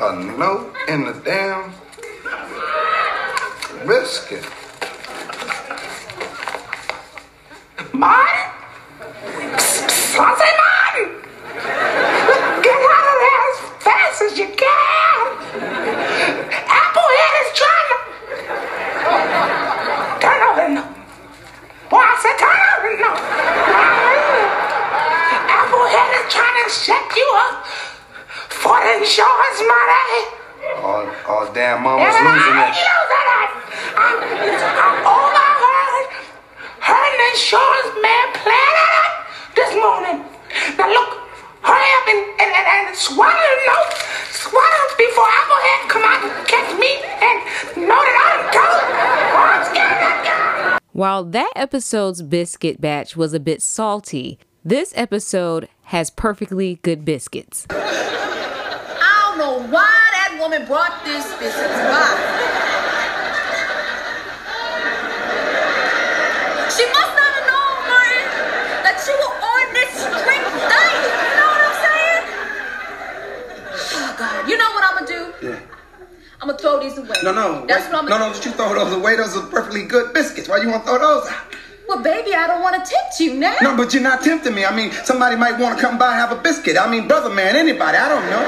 A 0.00 0.14
note 0.38 0.74
in 0.88 1.04
the 1.04 1.12
damn 1.24 1.72
biscuit? 3.86 4.44
Martin? 7.92 8.50
I 9.54 10.26
say 10.38 10.52
Martin! 10.62 11.10
Get 12.62 12.78
out 12.78 13.06
of 13.10 13.16
there 13.22 13.42
as 13.48 13.58
fast 13.82 14.22
as 14.22 14.32
you 14.38 14.46
can! 14.58 15.20
Applehead 16.66 17.34
is 17.42 17.50
trying 17.58 17.88
to. 17.92 17.96
Turn 20.20 20.40
over 20.50 20.68
no. 20.74 20.84
Boy, 21.90 22.02
I 22.02 22.14
said 22.22 22.36
turn 22.42 22.58
over 22.74 22.92
no. 23.02 23.12
Applehead 25.46 26.10
is 26.18 26.26
trying 26.32 26.58
to 26.64 26.70
set 26.70 27.06
you 27.16 27.28
up 27.46 27.66
for 28.50 28.76
the 28.82 28.92
insurance 28.98 29.58
money. 29.62 30.22
Oh, 30.82 31.06
oh 31.28 31.50
damn, 31.54 31.82
mama's 31.82 32.02
Yeah, 32.02 32.22
but 32.24 32.34
losing 32.34 32.56
I 32.56 32.62
it. 32.62 32.72
ain't 32.72 32.78
losing 32.82 33.28
it. 33.42 33.50
I'm, 33.92 34.16
I'm 34.22 34.96
overheard 35.04 36.06
her 36.80 36.96
and 36.96 37.16
the 37.20 37.26
insurance 37.36 37.90
man 38.00 38.26
planning 38.40 38.90
it 39.02 39.10
this 39.54 39.72
morning. 39.76 40.18
Now 40.78 40.88
look, 40.90 41.10
hurry 41.62 41.90
up 42.00 42.06
and, 42.08 42.22
and, 42.40 42.50
and, 42.56 42.66
and 42.88 42.96
swallow 42.96 43.30
the 43.30 43.58
note. 43.68 43.90
Swallow 44.32 44.80
it 44.88 44.92
before 44.96 45.28
Applehead 45.28 45.80
come 45.92 46.04
out 46.08 46.20
and 46.24 46.32
catch 46.48 46.70
me 46.78 46.90
and 47.20 47.38
know 47.86 48.00
that 48.00 48.16
I'm 48.16 48.42
told. 48.54 48.82
I'm 48.90 49.62
scared 49.70 49.92
of 49.92 49.98
that 50.02 50.18
guy. 50.24 50.78
While 51.12 51.24
that 51.24 51.52
episode's 51.56 52.22
biscuit 52.22 52.80
batch 52.80 53.18
was 53.18 53.34
a 53.34 53.38
bit 53.38 53.60
salty, 53.60 54.38
this 54.64 54.94
episode 54.96 55.68
has 55.92 56.08
perfectly 56.08 56.78
good 56.80 57.04
biscuits. 57.04 57.66
I 57.68 59.26
don't 59.28 59.36
know 59.36 59.60
why 59.68 59.92
that 59.92 60.38
woman 60.40 60.64
brought 60.64 61.04
this 61.04 61.28
biscuits. 61.36 61.68
Why? 61.68 62.16
She 66.72 66.88
must 66.96 67.12
not 67.12 67.28
have 67.36 67.44
known, 67.44 67.76
Martin, 67.92 68.24
that 68.80 68.96
you 69.04 69.12
were 69.12 69.36
on 69.36 69.64
this 69.76 69.92
strict 69.92 70.48
diet. 70.64 71.12
You 71.12 71.36
know 71.36 71.52
what 71.52 71.60
I'm 71.60 71.76
saying? 71.84 72.24
Oh, 74.00 74.16
God. 74.16 74.48
You 74.48 74.56
know 74.56 74.70
what 74.72 74.80
I'm 74.88 74.96
gonna 74.96 75.12
do? 75.12 75.28
Yeah. 75.46 75.60
I'm 76.42 76.48
gonna 76.48 76.58
throw 76.58 76.80
these 76.80 76.98
away. 76.98 77.14
No, 77.22 77.30
no. 77.32 77.64
That's 77.66 77.84
wait. 77.84 77.92
what 77.92 78.02
I'm 78.02 78.08
no, 78.10 78.18
no, 78.18 78.32
don't 78.32 78.44
you 78.44 78.50
throw 78.50 78.74
those 78.74 78.92
away. 78.92 79.14
Those 79.14 79.36
are 79.36 79.46
perfectly 79.46 79.84
good 79.84 80.12
biscuits. 80.12 80.48
Why 80.48 80.56
you 80.60 80.70
want 80.70 80.82
to 80.84 80.90
throw 80.90 80.98
those 80.98 81.28
out? 81.30 81.54
Well, 81.86 82.02
baby, 82.02 82.34
I 82.34 82.48
don't 82.48 82.62
want 82.62 82.74
to 82.74 82.90
tempt 82.90 83.20
you 83.20 83.34
now. 83.34 83.54
No, 83.62 83.76
but 83.76 83.94
you're 83.94 84.02
not 84.02 84.22
tempting 84.22 84.52
me. 84.52 84.64
I 84.64 84.74
mean, 84.74 84.90
somebody 85.04 85.36
might 85.36 85.56
want 85.60 85.78
to 85.78 85.80
come 85.84 85.98
by 85.98 86.10
and 86.10 86.16
have 86.16 86.32
a 86.32 86.42
biscuit. 86.42 86.76
I 86.76 86.90
mean, 86.90 87.06
brother, 87.06 87.30
man, 87.30 87.54
anybody. 87.54 87.96
I 87.96 88.08
don't 88.08 88.26
know. 88.26 88.42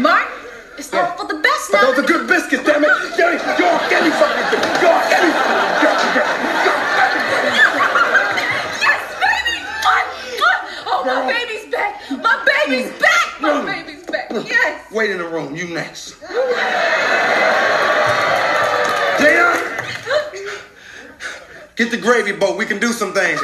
Martin, 0.00 0.32
it's 0.78 0.94
all 0.94 1.12
for 1.18 1.26
the 1.26 1.40
best 1.42 1.70
But 1.70 1.82
now. 1.82 1.90
those 1.92 1.98
are 1.98 2.06
good 2.08 2.26
biscuits, 2.26 2.64
damn 2.64 2.84
it. 2.84 2.88
Give 3.20 3.28
me, 3.28 3.36
go 3.36 3.68
on, 3.68 3.90
give 3.92 4.00
me 4.00 4.10
something. 4.16 4.48
Go 4.80 4.88
on, 4.88 5.02
give 5.12 5.24
me 5.28 5.32
something. 5.36 5.76
Go, 5.84 5.92
go. 6.64 6.72
Yes, 8.80 9.02
baby! 9.20 9.60
Oh, 10.88 11.04
back! 11.04 11.20
My 11.20 11.32
baby's 11.36 11.66
back! 11.68 12.00
My 12.22 12.36
baby's 12.48 12.90
back! 12.98 13.17
Yes! 14.30 14.92
Wait 14.92 15.10
in 15.10 15.18
the 15.18 15.28
room. 15.28 15.56
You 15.56 15.68
next. 15.68 16.20
Dana, 19.18 19.54
get 21.76 21.90
the 21.90 21.96
gravy 21.96 22.32
boat. 22.32 22.56
We 22.58 22.66
can 22.66 22.78
do 22.78 22.92
some 22.92 23.12
things. 23.12 23.40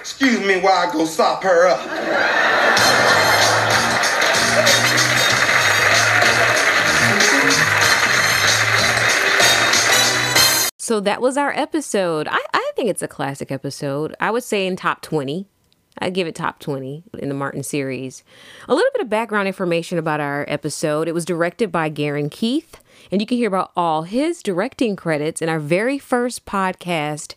Excuse 0.00 0.40
me 0.40 0.60
while 0.60 0.88
I 0.88 0.92
go 0.92 1.04
sop 1.04 1.42
her 1.42 1.68
up. 1.68 1.97
So 10.88 11.00
that 11.00 11.20
was 11.20 11.36
our 11.36 11.52
episode. 11.52 12.28
I, 12.28 12.40
I 12.54 12.72
think 12.74 12.88
it's 12.88 13.02
a 13.02 13.08
classic 13.08 13.52
episode. 13.52 14.14
I 14.20 14.30
would 14.30 14.42
say 14.42 14.66
in 14.66 14.74
top 14.74 15.02
20. 15.02 15.46
I 15.98 16.08
give 16.08 16.26
it 16.26 16.34
top 16.34 16.60
20 16.60 17.04
in 17.18 17.28
the 17.28 17.34
Martin 17.34 17.62
series. 17.62 18.24
A 18.66 18.74
little 18.74 18.90
bit 18.94 19.02
of 19.02 19.10
background 19.10 19.48
information 19.48 19.98
about 19.98 20.20
our 20.20 20.46
episode. 20.48 21.06
It 21.06 21.12
was 21.12 21.26
directed 21.26 21.70
by 21.70 21.90
Gerren 21.90 22.30
Keith, 22.30 22.80
and 23.12 23.20
you 23.20 23.26
can 23.26 23.36
hear 23.36 23.48
about 23.48 23.70
all 23.76 24.04
his 24.04 24.42
directing 24.42 24.96
credits 24.96 25.42
in 25.42 25.50
our 25.50 25.60
very 25.60 25.98
first 25.98 26.46
podcast, 26.46 27.34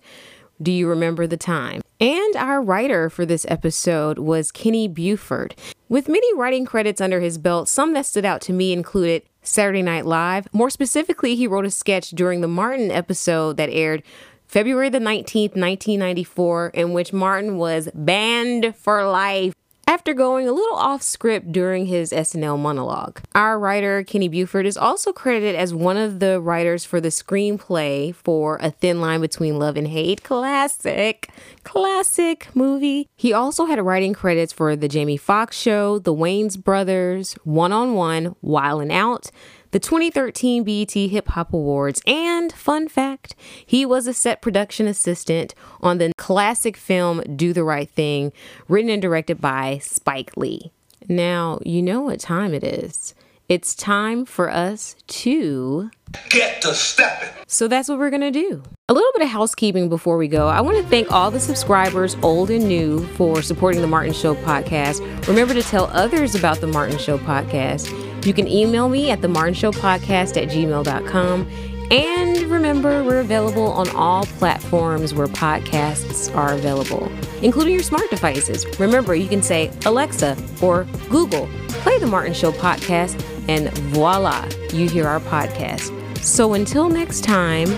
Do 0.61 0.71
You 0.71 0.87
Remember 0.87 1.27
the 1.27 1.35
Time? 1.35 1.81
And 1.99 2.37
our 2.37 2.61
writer 2.61 3.09
for 3.09 3.25
this 3.25 3.45
episode 3.49 4.17
was 4.17 4.53
Kenny 4.53 4.87
Buford. 4.87 5.55
With 5.89 6.07
many 6.07 6.33
writing 6.35 6.63
credits 6.63 7.01
under 7.01 7.19
his 7.19 7.37
belt, 7.37 7.67
some 7.67 7.95
that 7.95 8.05
stood 8.05 8.23
out 8.23 8.39
to 8.43 8.53
me 8.53 8.71
included 8.71 9.23
Saturday 9.41 9.81
Night 9.81 10.05
Live. 10.05 10.47
More 10.53 10.69
specifically, 10.69 11.35
he 11.35 11.47
wrote 11.47 11.65
a 11.65 11.71
sketch 11.71 12.11
during 12.11 12.41
the 12.41 12.47
Martin 12.47 12.91
episode 12.91 13.57
that 13.57 13.69
aired 13.69 14.03
February 14.47 14.89
the 14.89 14.99
19th, 14.99 15.55
1994, 15.55 16.71
in 16.73 16.93
which 16.93 17.13
Martin 17.13 17.57
was 17.57 17.89
banned 17.93 18.75
for 18.75 19.05
life 19.05 19.53
after 19.91 20.13
going 20.13 20.47
a 20.47 20.53
little 20.53 20.77
off 20.77 21.01
script 21.01 21.51
during 21.51 21.87
his 21.87 22.13
SNL 22.13 22.57
monologue. 22.57 23.19
Our 23.35 23.59
writer, 23.59 24.05
Kenny 24.05 24.29
Buford, 24.29 24.65
is 24.65 24.77
also 24.77 25.11
credited 25.11 25.53
as 25.53 25.73
one 25.73 25.97
of 25.97 26.21
the 26.21 26.39
writers 26.39 26.85
for 26.85 27.01
the 27.01 27.09
screenplay 27.09 28.15
for 28.15 28.57
A 28.61 28.71
Thin 28.71 29.01
Line 29.01 29.19
Between 29.19 29.59
Love 29.59 29.75
and 29.75 29.89
Hate. 29.89 30.23
Classic, 30.23 31.29
classic 31.65 32.47
movie. 32.55 33.09
He 33.17 33.33
also 33.33 33.65
had 33.65 33.81
writing 33.81 34.13
credits 34.13 34.53
for 34.53 34.77
The 34.77 34.87
Jamie 34.87 35.17
Foxx 35.17 35.57
Show, 35.59 35.99
The 35.99 36.15
Wayans 36.15 36.57
Brothers, 36.57 37.33
One 37.43 37.73
on 37.73 37.93
One, 37.93 38.37
Wild 38.41 38.83
and 38.83 38.93
Out, 38.93 39.29
the 39.71 39.79
2013 39.79 40.63
BET 40.63 40.91
Hip 40.91 41.29
Hop 41.29 41.53
Awards, 41.53 42.01
and 42.05 42.51
fun 42.51 42.87
fact, 42.87 43.35
he 43.65 43.85
was 43.85 44.05
a 44.07 44.13
set 44.13 44.41
production 44.41 44.85
assistant 44.87 45.55
on 45.81 45.97
the 45.97 46.11
classic 46.17 46.75
film 46.77 47.21
Do 47.35 47.53
the 47.53 47.63
Right 47.63 47.89
Thing, 47.89 48.31
written 48.67 48.89
and 48.89 49.01
directed 49.01 49.39
by 49.41 49.79
Spike 49.81 50.35
Lee. 50.37 50.71
Now, 51.07 51.59
you 51.65 51.81
know 51.81 52.01
what 52.01 52.19
time 52.19 52.53
it 52.53 52.63
is. 52.63 53.13
it's 53.49 53.75
time 53.75 54.23
for 54.23 54.49
us 54.49 54.95
to 55.07 55.89
Get 56.29 56.61
to 56.61 56.73
stepping. 56.73 57.29
So 57.47 57.67
that's 57.67 57.89
what 57.89 57.97
we're 57.99 58.09
going 58.09 58.21
to 58.21 58.31
do. 58.31 58.63
A 58.87 58.93
little 58.93 59.11
bit 59.13 59.23
of 59.23 59.29
housekeeping 59.29 59.89
before 59.89 60.17
we 60.17 60.27
go. 60.27 60.47
I 60.47 60.61
want 60.61 60.77
to 60.77 60.83
thank 60.83 61.11
all 61.11 61.31
the 61.31 61.39
subscribers, 61.39 62.15
old 62.21 62.49
and 62.49 62.65
new, 62.65 63.05
for 63.15 63.41
supporting 63.41 63.81
the 63.81 63.87
Martin 63.87 64.13
Show 64.13 64.35
podcast. 64.35 65.27
Remember 65.27 65.53
to 65.53 65.63
tell 65.63 65.85
others 65.87 66.35
about 66.35 66.61
the 66.61 66.67
Martin 66.67 66.97
Show 66.97 67.17
podcast. 67.17 67.89
You 68.23 68.33
can 68.33 68.47
email 68.47 68.87
me 68.87 69.09
at 69.11 69.21
the 69.21 69.27
Martin 69.27 69.53
Show 69.53 69.71
podcast 69.71 70.41
at 70.41 70.49
gmail.com. 70.49 71.47
And 71.91 72.37
remember, 72.43 73.03
we're 73.03 73.19
available 73.19 73.67
on 73.73 73.89
all 73.89 74.25
platforms 74.25 75.13
where 75.13 75.27
podcasts 75.27 76.33
are 76.33 76.53
available, 76.53 77.11
including 77.41 77.73
your 77.73 77.83
smart 77.83 78.09
devices. 78.09 78.65
Remember, 78.79 79.13
you 79.13 79.27
can 79.27 79.41
say, 79.43 79.69
Alexa 79.85 80.37
or 80.61 80.85
Google, 81.09 81.49
play 81.67 81.97
the 81.99 82.07
Martin 82.07 82.33
Show 82.33 82.53
podcast, 82.53 83.21
and 83.49 83.69
voila, 83.89 84.47
you 84.71 84.87
hear 84.87 85.05
our 85.05 85.19
podcast. 85.19 85.91
So 86.19 86.53
until 86.53 86.87
next 86.87 87.25
time, 87.25 87.77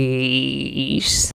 peace. 0.00 1.20